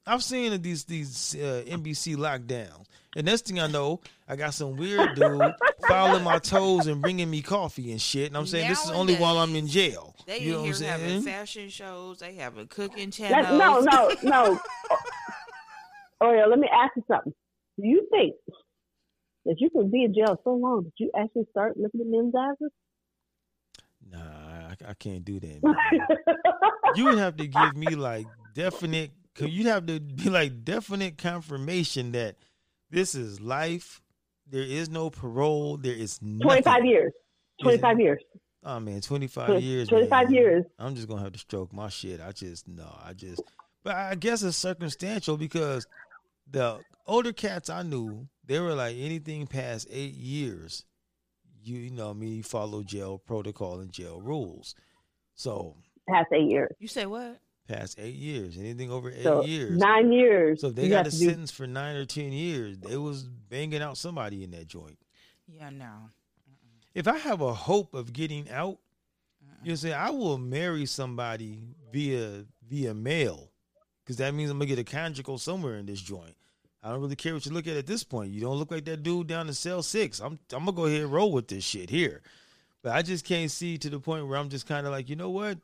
[0.06, 4.76] I've seen these these uh, NBC lockdowns, and next thing I know, I got some
[4.76, 5.42] weird dude
[5.88, 8.28] fouling my toes and bringing me coffee and shit.
[8.28, 10.14] And I'm saying this is only while I'm in jail.
[10.26, 11.22] They you know in what I'm here having saying?
[11.22, 12.18] fashion shows.
[12.18, 13.58] They have a cooking channel.
[13.58, 14.60] no, no, no.
[16.22, 17.32] Oh yeah, let me ask you something.
[17.80, 18.34] Do you think
[19.46, 22.34] that you can be in jail so long that you actually start looking at men's
[22.38, 22.70] eyes?
[24.10, 25.60] Nah, I, I can't do that.
[26.94, 29.12] you would have to give me like definite.
[29.38, 32.36] You'd have to be like definite confirmation that
[32.90, 34.00] this is life.
[34.48, 35.76] There is no parole.
[35.76, 36.40] There is nothing.
[36.62, 37.12] 25 years.
[37.62, 38.22] 25 years.
[38.62, 39.88] Oh man, twenty five Twenty- years.
[39.88, 40.34] 25 man.
[40.34, 40.64] years.
[40.78, 42.20] I'm just gonna have to stroke my shit.
[42.20, 43.42] I just no, I just.
[43.82, 45.86] But I guess it's circumstantial because
[46.50, 50.84] the older cats I knew, they were like anything past eight years.
[51.62, 54.74] You, you know, what I mean, you follow jail protocol and jail rules.
[55.34, 55.76] So
[56.08, 56.70] Past eight years.
[56.78, 57.38] You say what?
[57.70, 59.78] Past eight years, anything over eight So years.
[59.78, 60.60] nine years.
[60.60, 63.22] so if they got a to do- sentence for nine or ten years, they was
[63.24, 64.98] banging out somebody in that joint.
[65.46, 66.10] Yeah, no.
[66.94, 68.78] if I have a hope of getting out,
[69.62, 71.62] you know, say I will marry somebody
[71.92, 73.50] via via mail,
[74.04, 76.36] because that means I'm gonna get a conjugal somewhere in this joint.
[76.82, 78.32] I don't really care what you look at at this point.
[78.32, 80.18] You don't look like that dude down in cell six.
[80.20, 82.22] I'm I'm gonna go ahead and roll with this shit here,
[82.82, 85.16] but I just can't see to the point where I'm just kind of like, you
[85.16, 85.58] know what?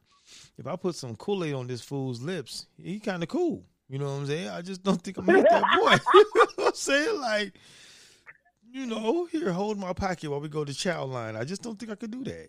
[0.59, 3.63] If I put some Kool Aid on this fool's lips, he kind of cool.
[3.89, 4.49] You know what I'm saying?
[4.49, 5.97] I just don't think I'm gonna hit that boy.
[6.15, 7.21] you know what I'm saying?
[7.21, 7.53] Like,
[8.73, 11.37] you know, here, hold my pocket while we go to child line.
[11.37, 12.49] I just don't think I could do that.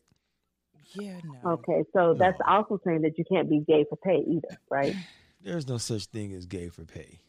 [0.94, 1.52] Yeah, no.
[1.52, 4.96] Okay, so that's also saying that you can't be gay for pay either, right?
[5.44, 7.20] There's no such thing as gay for pay.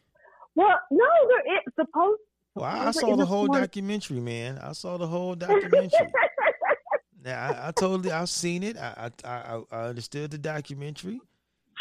[0.55, 2.19] well, no, there is supposed
[2.55, 4.57] Well, I I, I was like, saw the whole one- documentary, man.
[4.57, 5.89] I saw the whole documentary.
[7.23, 8.77] now, I, I totally, I've seen it.
[8.77, 11.19] I, I, I, I understood the documentary,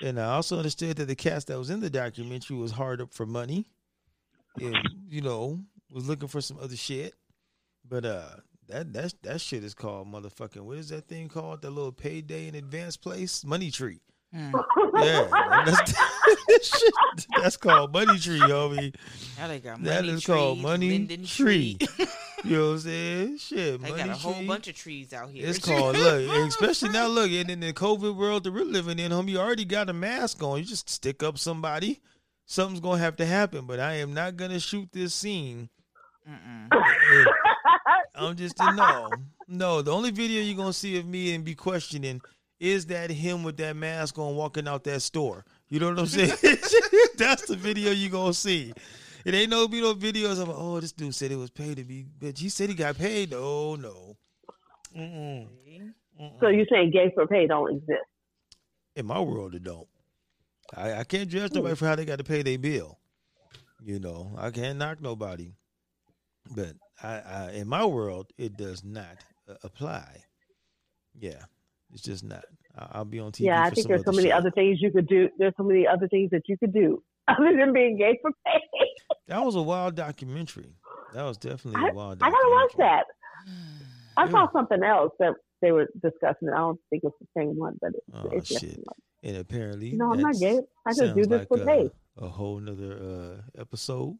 [0.02, 3.12] and I also understood that the cast that was in the documentary was hard up
[3.12, 3.66] for money,
[4.60, 4.76] and
[5.08, 5.60] you know
[5.92, 7.14] was looking for some other shit.
[7.88, 8.28] But uh,
[8.68, 10.60] that that that shit is called motherfucking.
[10.60, 11.62] What is that thing called?
[11.62, 14.00] That little payday in advance place, Money Tree.
[14.34, 14.52] Mm.
[14.94, 15.98] Yeah, that's,
[16.78, 16.94] shit,
[17.40, 18.94] that's called Money Tree, homie.
[19.38, 21.78] Now they got That money is called money linden tree.
[22.44, 23.38] You know what I'm saying?
[23.38, 24.46] Shit, they money got a whole tree.
[24.46, 25.46] bunch of trees out here.
[25.46, 27.06] It's called look, especially now.
[27.06, 29.92] Look, and in the COVID world that we're living in, homie, you already got a
[29.92, 30.58] mask on.
[30.58, 32.00] You just stick up somebody.
[32.46, 33.66] Something's gonna have to happen.
[33.66, 35.68] But I am not gonna shoot this scene.
[36.28, 36.68] Mm-mm.
[36.70, 37.24] Uh,
[38.14, 39.10] I'm just no,
[39.46, 39.82] no.
[39.82, 42.20] The only video you're gonna see of me and be questioning
[42.60, 45.44] is that him with that mask on walking out that store.
[45.68, 46.32] You know what I'm saying?
[47.16, 48.72] That's the video you're gonna see.
[49.28, 51.84] It ain't no be no videos of oh this dude said it was paid to
[51.84, 53.32] be, but he said he got paid.
[53.32, 54.16] No, no.
[54.96, 55.46] Mm-mm.
[56.18, 56.40] Mm-mm.
[56.40, 58.08] so you're saying gay for pay don't exist?
[58.96, 59.86] In my world, it don't.
[60.74, 62.98] I, I can't judge nobody for how they got to pay their bill.
[63.84, 65.52] You know, I can't knock nobody.
[66.56, 66.72] But
[67.02, 70.24] I, I in my world, it does not uh, apply.
[71.20, 71.42] Yeah,
[71.92, 72.44] it's just not.
[72.78, 73.40] I, I'll be on TV.
[73.40, 74.32] yeah, I think there's so many shit.
[74.32, 75.28] other things you could do.
[75.36, 77.02] There's so many other things that you could do
[77.38, 78.60] other than being gay for pay.
[79.28, 80.74] That was a wild documentary.
[81.14, 82.22] That was definitely a wild.
[82.22, 83.04] I gotta watch that.
[84.16, 84.30] I Yeah.
[84.30, 86.48] saw something else that they were discussing.
[86.50, 88.82] I don't think it's the same one, but it's, Oh, it's shit.
[89.22, 90.60] And apparently, No, I'm not gay.
[90.86, 91.90] I just do this like for a, pay.
[92.18, 92.92] A whole nother
[93.56, 94.16] uh, episode.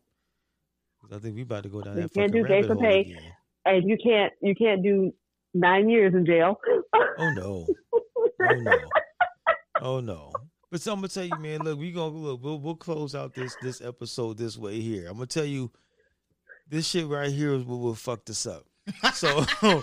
[1.13, 3.01] I think we about to go down You that can't do gay for pay.
[3.01, 3.33] again.
[3.65, 5.13] and you can't you can't do
[5.55, 6.59] nine years in jail.
[7.21, 7.67] Oh no.
[8.41, 8.79] Oh no.
[9.81, 10.33] Oh no.
[10.71, 11.61] But so I'm gonna tell you, man.
[11.61, 12.43] Look, we gonna look.
[12.43, 15.07] We'll, we'll close out this this episode this way here.
[15.09, 15.71] I'm gonna tell you,
[16.69, 18.65] this shit right here is what will fuck this up.
[19.15, 19.83] So, so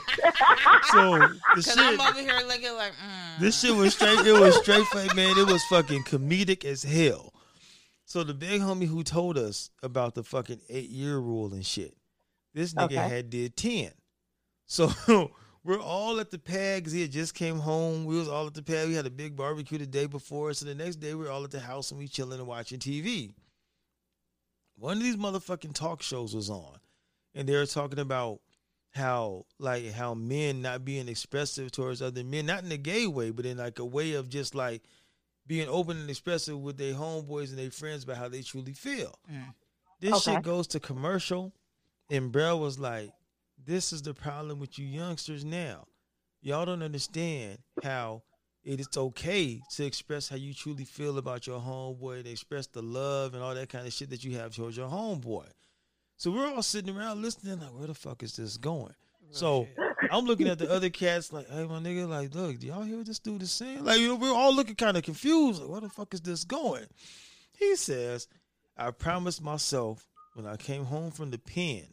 [1.19, 3.39] the Cause I'm shit, over here looking like mm.
[3.39, 4.25] this shit was straight.
[4.25, 5.37] It was straight, fuck, man.
[5.37, 7.33] It was fucking comedic as hell.
[8.05, 11.95] So the big homie who told us about the fucking eight year rule and shit,
[12.53, 12.95] this nigga Okay.
[12.95, 13.91] had did ten.
[14.67, 14.91] So
[15.65, 18.05] we're all at the pad he had just came home.
[18.05, 18.87] We was all at the pad.
[18.87, 20.53] We had a big barbecue the day before.
[20.53, 22.77] So the next day we are all at the house and we chilling and watching
[22.79, 23.33] TV.
[24.77, 26.77] One of these motherfucking talk shows was on,
[27.33, 28.41] and they were talking about
[28.93, 33.31] how like how men not being expressive towards other men, not in a gay way,
[33.31, 34.83] but in like a way of just like
[35.47, 39.17] being open and expressive with their homeboys and their friends about how they truly feel.
[39.31, 39.53] Mm.
[40.01, 40.35] This Okay.
[40.35, 41.53] shit goes to commercial,
[42.09, 43.11] and Brell was like,
[43.57, 45.85] "This is the problem with you youngsters now.
[46.41, 48.23] Y'all don't understand how
[48.63, 52.81] it is okay to express how you truly feel about your homeboy, to express the
[52.81, 55.47] love and all that kind of shit that you have towards your homeboy."
[56.17, 59.67] So we're all sitting around listening, like, "Where the fuck is this going?" Oh, so
[60.11, 62.97] I'm looking at the other cats like, hey, my nigga, like, look, do y'all hear
[62.97, 63.83] what this dude is saying?
[63.83, 65.61] Like, you know, we're all looking kind of confused.
[65.61, 66.85] Like, where the fuck is this going?
[67.57, 68.27] He says,
[68.77, 71.87] I promised myself when I came home from the pen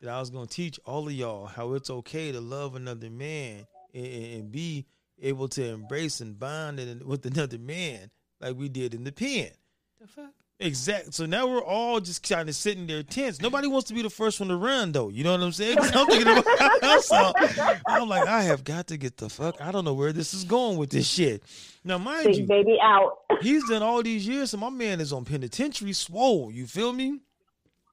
[0.00, 3.10] that I was going to teach all of y'all how it's okay to love another
[3.10, 4.86] man and, and be
[5.20, 9.50] able to embrace and bond in- with another man like we did in the pen.
[10.00, 10.30] the fuck.
[10.62, 11.12] Exactly.
[11.12, 13.40] So now we're all just kind of sitting there tense.
[13.40, 15.08] Nobody wants to be the first one to run, though.
[15.08, 15.78] You know what I'm saying?
[15.80, 16.44] I'm thinking about
[17.02, 17.32] so
[17.86, 19.58] I'm like, I have got to get the fuck.
[19.60, 21.42] I don't know where this is going with this shit.
[21.82, 23.20] Now, mind Big you, baby out.
[23.40, 26.50] he's done all these years, so my man is on penitentiary swole.
[26.50, 27.20] You feel me?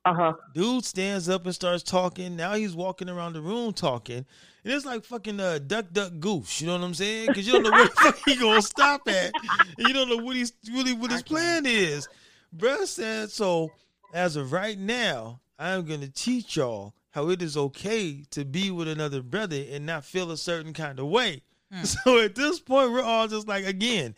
[0.07, 0.33] Uh huh.
[0.53, 2.37] Dude stands up and starts talking.
[2.37, 4.25] Now he's walking around the room talking.
[4.63, 6.61] And it's like fucking uh, duck, duck, goose.
[6.61, 7.27] You know what I'm saying?
[7.27, 9.31] Because you don't know where the fuck he gonna stop at.
[9.77, 12.07] And you don't know what he's really what his plan is.
[12.55, 13.71] Bruh said, so
[14.13, 18.87] as of right now, I'm gonna teach y'all how it is okay to be with
[18.87, 21.43] another brother and not feel a certain kind of way.
[21.83, 24.15] So at this point, we're all just like, again,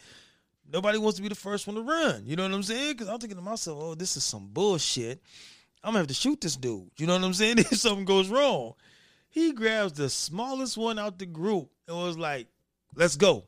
[0.72, 2.24] nobody wants to be the first one to run.
[2.28, 2.94] You know what I'm saying?
[2.94, 5.24] Because I'm thinking to myself, oh, this is some bullshit.
[5.84, 6.90] I'm gonna have to shoot this dude.
[6.98, 7.58] You know what I'm saying?
[7.60, 8.74] If something goes wrong,
[9.30, 12.48] he grabs the smallest one out the group and was like,
[12.96, 13.46] "Let's go."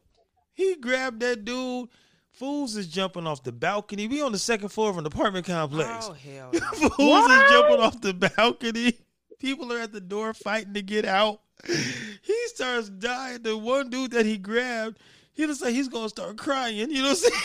[0.54, 1.90] He grabbed that dude.
[2.32, 4.08] Fools is jumping off the balcony.
[4.08, 6.08] We on the second floor of an apartment complex.
[6.10, 6.52] Oh hell.
[6.54, 6.90] no.
[6.90, 8.98] Fools is jumping off the balcony.
[9.40, 11.42] People are at the door fighting to get out.
[11.66, 13.44] He starts dying.
[13.44, 15.00] The one dude that he grabbed,
[15.34, 16.78] he looks like he's gonna start crying.
[16.78, 17.42] You know what I'm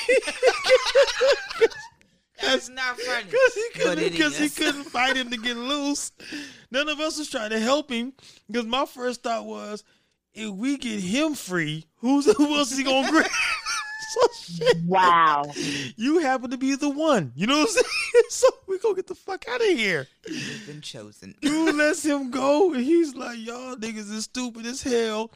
[1.59, 1.71] saying?
[2.43, 3.25] That's not funny.
[3.25, 6.13] Because he couldn't, because he couldn't fight him to get loose.
[6.71, 8.13] None of us was trying to help him.
[8.47, 9.85] Because my first thought was,
[10.35, 13.27] if we get him free, who's who else is he gonna grab?
[14.11, 14.77] so shit.
[14.87, 15.45] Wow.
[15.97, 17.33] You happen to be the one.
[17.35, 17.85] You know what I'm saying?
[18.29, 20.07] So we gonna get the fuck out of here.
[20.27, 21.35] You've been chosen.
[21.41, 25.31] you lets him go, and he's like, "Y'all niggas is stupid as hell.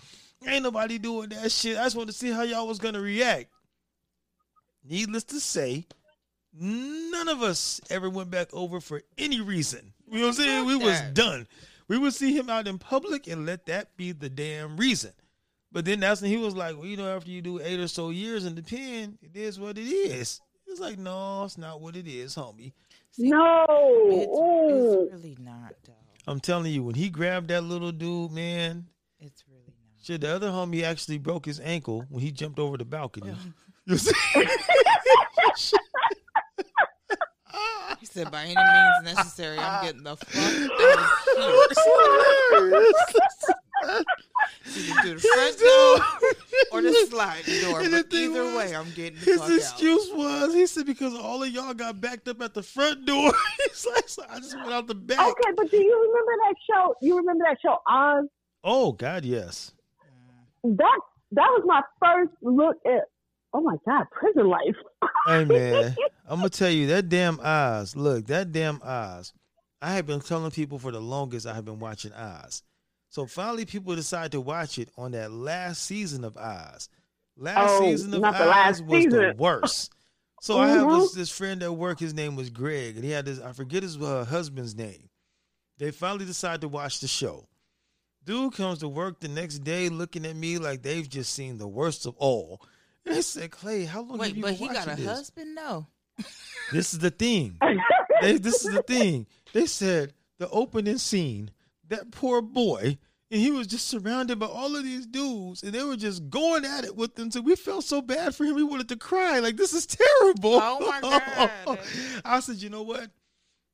[0.46, 1.76] Ain't nobody doing that shit.
[1.76, 3.50] I just want to see how y'all was gonna react."
[4.82, 5.86] Needless to say,
[6.52, 9.92] none of us ever went back over for any reason.
[10.08, 10.66] You know what I'm saying?
[10.66, 11.46] We was done.
[11.88, 15.12] We would see him out in public and let that be the damn reason.
[15.72, 17.88] But then that's when he was like, well, you know, after you do eight or
[17.88, 20.40] so years in the pen, it is what it is.
[20.66, 22.72] It's like, no, it's not what it is, homie.
[23.18, 23.66] No.
[24.10, 25.94] It's, it's really not, though.
[26.26, 28.86] I'm telling you, when he grabbed that little dude, man,
[29.20, 30.04] It's really not.
[30.04, 33.32] shit, the other homie actually broke his ankle when he jumped over the balcony.
[33.32, 33.52] Oh.
[33.86, 34.12] You see?
[37.98, 40.62] He said, by any means necessary, I'm getting the fuck out of
[42.68, 42.92] here.
[44.66, 46.00] Either through the front door
[46.72, 47.80] or the sliding door.
[47.80, 50.86] And But thing either was, way, I'm getting the His fuck excuse was, he said,
[50.86, 53.32] because all of y'all got backed up at the front door.
[53.68, 55.18] He's like, so I just went out the back.
[55.18, 56.94] Okay, but do you remember that show?
[57.02, 58.26] You remember that show Oz?
[58.64, 59.72] Oh, God, yes.
[60.62, 61.00] That
[61.32, 63.04] that was my first look at.
[63.52, 64.76] Oh my God, prison life.
[65.26, 65.96] Hey, man,
[66.26, 69.32] I'm to tell you, that damn Oz, look, that damn Oz,
[69.80, 72.62] I have been telling people for the longest I have been watching Oz.
[73.08, 76.88] So finally, people decided to watch it on that last season of Oz.
[77.36, 79.92] Last Oh, season of Oz was the worst.
[80.42, 81.00] So I have Mhm.
[81.00, 81.98] this, this friend at work.
[82.00, 83.40] His name was Greg, and he had this.
[83.40, 85.08] I forget his uh, husband's name.
[85.78, 87.46] They finally decided to watch the show.
[88.24, 91.68] Dude comes to work the next day looking at me like they've just seen the
[91.68, 92.60] worst of all.
[93.06, 95.06] And I said, Clay, how long have Wait, you but been he got a this?
[95.06, 95.54] husband?
[95.54, 95.86] No.
[96.72, 97.58] This is the thing.
[98.22, 99.26] They, this is the thing.
[99.54, 101.50] They said the opening scene,
[101.88, 102.98] that poor boy,
[103.30, 106.66] and he was just surrounded by all of these dudes, and they were just going
[106.66, 107.30] at it with him.
[107.30, 108.56] So we felt so bad for him.
[108.56, 109.38] We wanted to cry.
[109.38, 110.60] Like this is terrible.
[110.62, 111.00] Oh, my
[111.64, 111.78] God.
[112.24, 113.10] I said, you know what?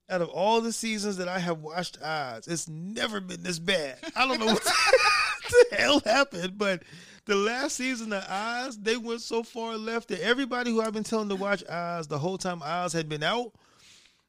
[0.08, 3.98] Out of all the seasons that I have watched Oz, it's never been this bad.
[4.14, 6.84] I don't know what the hell happened, but
[7.26, 11.04] the last season of Oz, they went so far left that everybody who I've been
[11.04, 13.52] telling to watch Oz the whole time Oz had been out,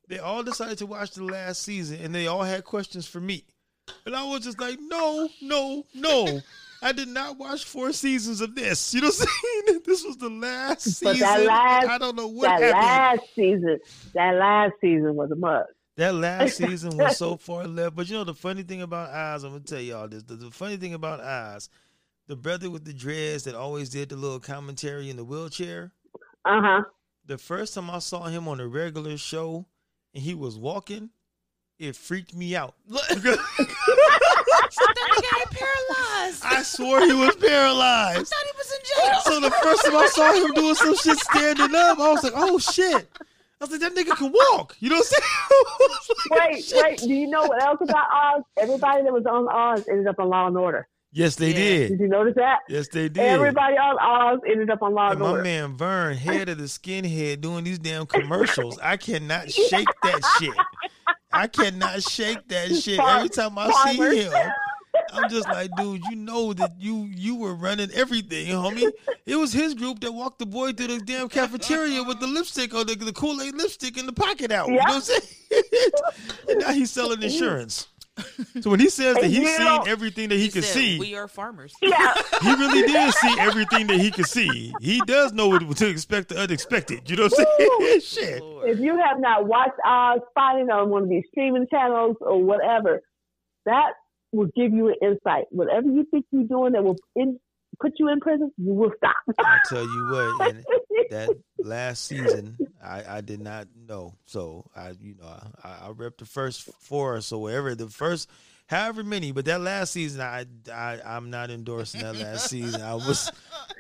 [0.08, 3.44] they all decided to watch the last season and they all had questions for me.
[4.06, 6.42] And I was just like, no, no, no.
[6.82, 8.94] I did not watch four seasons of this.
[8.94, 9.28] You know what I'm
[9.66, 9.82] saying?
[9.86, 11.20] This was the last But season.
[11.22, 13.22] that last- I don't know what that happened.
[13.24, 13.80] last season,
[14.14, 15.70] that last season was a must.
[15.96, 17.96] That last season was so far left.
[17.96, 20.24] But you know the funny thing about Oz, I'm gonna tell y'all this.
[20.24, 21.70] The, the funny thing about Oz,
[22.28, 25.92] the brother with the dreads that always did the little commentary in the wheelchair.
[26.46, 26.82] Uh huh.
[27.26, 29.66] The first time I saw him on a regular show
[30.14, 31.10] and he was walking,
[31.80, 32.74] it freaked me out.
[32.90, 36.44] Because That nigga paralyzed.
[36.46, 38.28] I I swore he was paralyzed.
[38.28, 39.20] thought he was in jail.
[39.22, 42.34] So the first time I saw him doing some shit standing up, I was like,
[42.36, 43.08] oh shit.
[43.60, 44.76] I was like, that nigga can walk.
[44.80, 45.24] You know what I'm saying?
[45.50, 46.84] I was like, Wait, shit.
[46.84, 46.98] wait.
[47.00, 48.44] Do you know what else about Oz?
[48.58, 50.88] Everybody that was on Oz ended up on Law and Order.
[51.18, 51.54] Yes, they Yeah.
[51.56, 51.90] did.
[51.90, 52.60] Did you notice that?
[52.70, 53.24] Yes, they did.
[53.24, 56.66] Everybody on Oz ended up on Law And and my man Vern, head of the
[56.66, 58.78] skinhead, doing these damn commercials.
[58.78, 60.54] I cannot shake that shit.
[61.34, 63.00] I cannot shake that shit.
[63.00, 64.32] Every time I see him,
[65.14, 68.92] I'm just like, dude, you know that you you were running everything, homie.
[69.26, 72.76] It was his group that walked the boy through the damn cafeteria with the lipstick
[72.76, 74.68] or the, the Kool Aid lipstick in the pocket out.
[74.68, 75.22] You know what I'm saying?
[76.50, 77.88] and now he's selling insurance.
[78.62, 81.16] So when he says that he's you seen everything that he, could said, see, We
[81.16, 81.74] are farmers.
[81.82, 82.14] Yeah.
[82.42, 84.74] he really did see everything that he could see.
[84.82, 87.10] He does know what to expect the unexpected.
[87.10, 88.00] You know what I'm saying?
[88.02, 88.42] Shit.
[88.42, 88.70] Lord.
[88.70, 92.44] if you have not watched Oz, find it on one of these streaming channels or
[92.44, 93.02] whatever.
[93.66, 93.94] That
[94.32, 95.46] will give you an insight.
[95.52, 97.40] Whatever you think you're doing that will in,
[97.82, 99.16] put you in prison, you will stop.
[99.40, 100.66] I tell you what, and
[101.10, 104.14] that last season, I, I did not know.
[104.26, 105.28] So I, you know,
[105.64, 108.30] I, I repped the first four or so, whatever the first,
[108.68, 109.32] however many.
[109.32, 112.82] But that last season, I, I, I'm not endorsing that last season.
[112.82, 113.32] I was,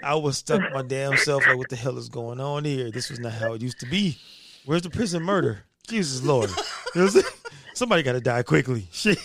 [0.03, 1.45] I was stuck my damn self.
[1.47, 2.91] Like, what the hell is going on here?
[2.91, 4.17] This was not how it used to be.
[4.65, 5.63] Where's the prison murder?
[5.87, 6.61] Jesus Lord, You know
[6.93, 7.25] what I'm saying?
[7.73, 8.87] somebody got to die quickly.
[8.91, 9.17] Shit.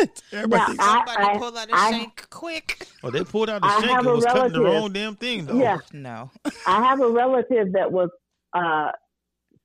[0.32, 2.86] Everybody Now, thinks, I- Somebody pull out a I- shank quick.
[3.02, 4.82] oh, they pulled out a I shank and a was cutting the relative.
[4.82, 5.58] wrong damn thing, though.
[5.58, 5.78] Yeah.
[5.92, 6.30] No.
[6.66, 8.10] I have a relative that was
[8.54, 8.90] uh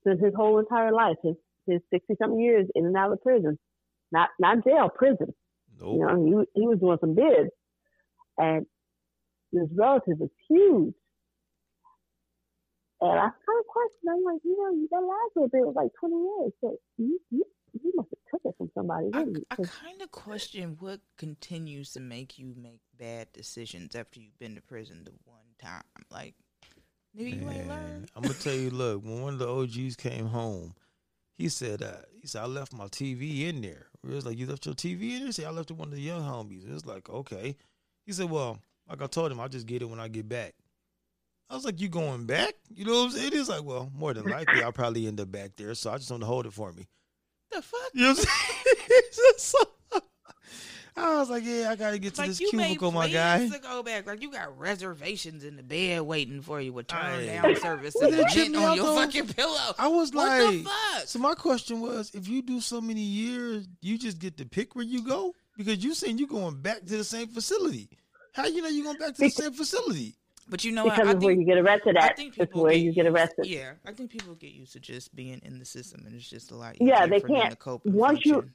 [0.06, 1.36] since his whole entire life, his
[1.68, 3.58] his sixty something years in and out of prison.
[4.12, 5.34] Not not jail, prison.
[5.80, 5.96] Nope.
[5.98, 7.50] You know, he he was doing some bids.
[8.38, 8.66] And
[9.52, 10.94] this relative was huge.
[13.02, 15.90] And I kind of questioned, I'm like, you know, that last little bit was like
[16.00, 16.52] 20 years.
[16.62, 17.44] So you, you,
[17.82, 19.46] you must have took it from somebody, I, didn't you?
[19.52, 24.38] I 'Cause kind of question what continues to make you make bad decisions after you've
[24.40, 25.84] been to prison the one time.
[26.10, 26.36] Like,
[27.16, 28.10] Nigga, you ain't learned.
[28.16, 28.70] I'm gonna tell you.
[28.70, 30.74] Look, when one of the OGs came home,
[31.38, 34.48] he said, uh, "He said I left my TV in there." We was like, "You
[34.48, 36.64] left your TV in there?" He said, "I left it one of the young homies."
[36.66, 37.58] It was like, "Okay."
[38.06, 40.56] He said, "Well, like I told him, I'll just get it when I get back."
[41.50, 43.34] I was like, "You going back?" You know what I'm saying?
[43.34, 46.10] He's like, "Well, more than likely, I'll probably end up back there, so I just
[46.12, 46.88] want to hold it for me."
[47.52, 47.80] The fuck?
[47.94, 49.66] You know what I'm saying?
[50.98, 53.38] I was like, "Yeah, I gotta get to Like this you made cubicle, my guy."
[53.38, 54.06] plans to go back.
[54.06, 57.26] Like you got reservations in the bed waiting for you with turn Aye.
[57.28, 58.96] down service Well, and that the tripped on your though.
[58.96, 59.74] fucking pillow.
[59.80, 61.08] I was What like, the fuck?
[61.08, 64.76] So my question was, if you do so many years, you just get to pick
[64.76, 67.90] where you go because you saying you going back to the same facility.
[68.34, 70.18] How you know you going back to the same facility?
[70.52, 70.96] But you know what?
[70.96, 72.18] because I of where you get arrested I at.
[72.18, 73.46] think people where get you get used- arrested.
[73.48, 76.52] Yeah, I think people get used to just being in the system, and it's just
[76.52, 76.76] a lot.
[76.82, 78.50] Yeah, they for can't- To cope and once you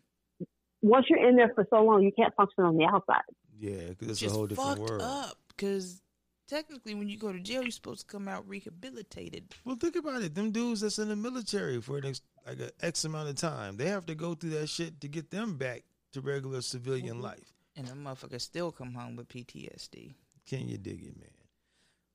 [0.82, 3.22] once you're in there for so long, you can't function on the outside.
[3.58, 5.00] Yeah, because it's a just whole different fucked world.
[5.02, 6.02] up because
[6.46, 9.54] technically, when you go to jail, you're supposed to come out rehabilitated.
[9.64, 10.34] Well, think about it.
[10.34, 13.78] Them dudes that's in the military for an ex, like a X amount of time,
[13.78, 15.82] they have to go through that shit to get them back
[16.12, 17.22] to regular civilian Mhm.
[17.22, 17.54] life.
[17.74, 20.14] And the motherfuckers still come home with PTSD.
[20.46, 21.30] Can you dig it, man?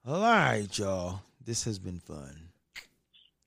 [0.05, 1.21] All right, y'all.
[1.45, 2.49] This has been fun.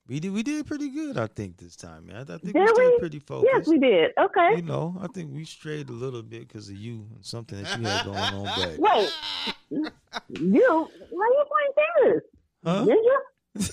[0.06, 2.16] We did we did pretty good, I think, this time, man.
[2.16, 2.98] I think we Did stayed we?
[2.98, 3.50] pretty focused.
[3.52, 4.10] Yes, we did.
[4.18, 4.56] Okay.
[4.56, 7.78] You know, I think we strayed a little bit because of you and something that
[7.78, 9.10] you had going on, but Wait,
[9.70, 10.88] you?
[11.10, 12.22] Why are you pointing fingers?
[12.64, 12.84] huh?
[12.84, 13.18] Ninja?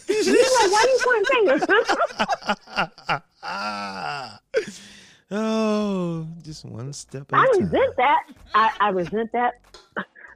[0.09, 1.63] You like, why are you pointing fingers?
[5.31, 7.63] oh, just one step I a time.
[7.65, 8.23] resent that.
[8.55, 9.53] I, I resent that.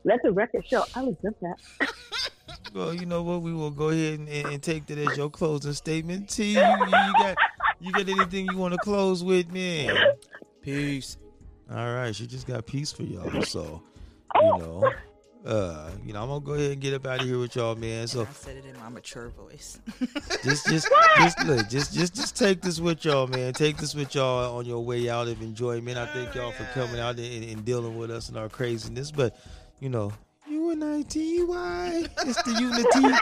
[0.03, 0.83] Let the record show.
[0.93, 1.57] I resent that.
[2.75, 3.41] Well, you know what?
[3.41, 6.29] We will go ahead and, and take that as your closing statement.
[6.29, 7.37] Tee, you, you got
[7.79, 9.95] you got anything you want to close with, man?
[10.61, 11.15] Peace.
[11.71, 13.43] All right, she just got peace for y'all.
[13.43, 13.81] So,
[14.35, 14.91] you know,
[15.45, 17.75] uh, you know, I'm gonna go ahead and get up out of here with y'all,
[17.75, 18.07] man.
[18.07, 19.79] So I said it in my mature voice.
[20.43, 23.53] just just just look, just just just take this with y'all, man.
[23.53, 25.97] Take this with y'all on your way out of enjoyment.
[25.97, 29.11] I thank y'all for coming out and, and dealing with us and our craziness.
[29.11, 29.33] But
[29.79, 30.11] you know,
[30.75, 33.15] U N I T Y, it's the unity.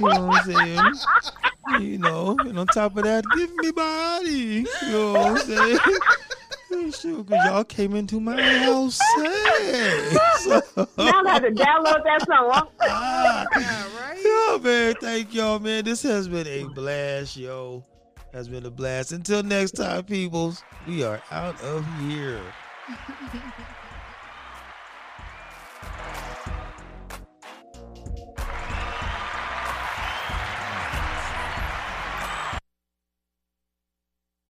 [0.00, 0.94] You know what I'm saying?
[1.80, 4.66] You know, and on top of that, give me body.
[4.82, 5.78] You know what I'm saying?
[6.92, 8.98] Sure, cause y'all came into my house.
[9.16, 10.16] Hey.
[10.38, 10.60] So,
[10.98, 12.68] Now I have to download that song.
[12.82, 13.46] ah.
[13.56, 14.20] yeah, right?
[14.22, 15.84] Yo, man, thank y'all, man.
[15.84, 17.84] This has been a blast, yo.
[18.32, 19.12] Has been a blast.
[19.12, 22.40] Until next time, peoples, we are out of here.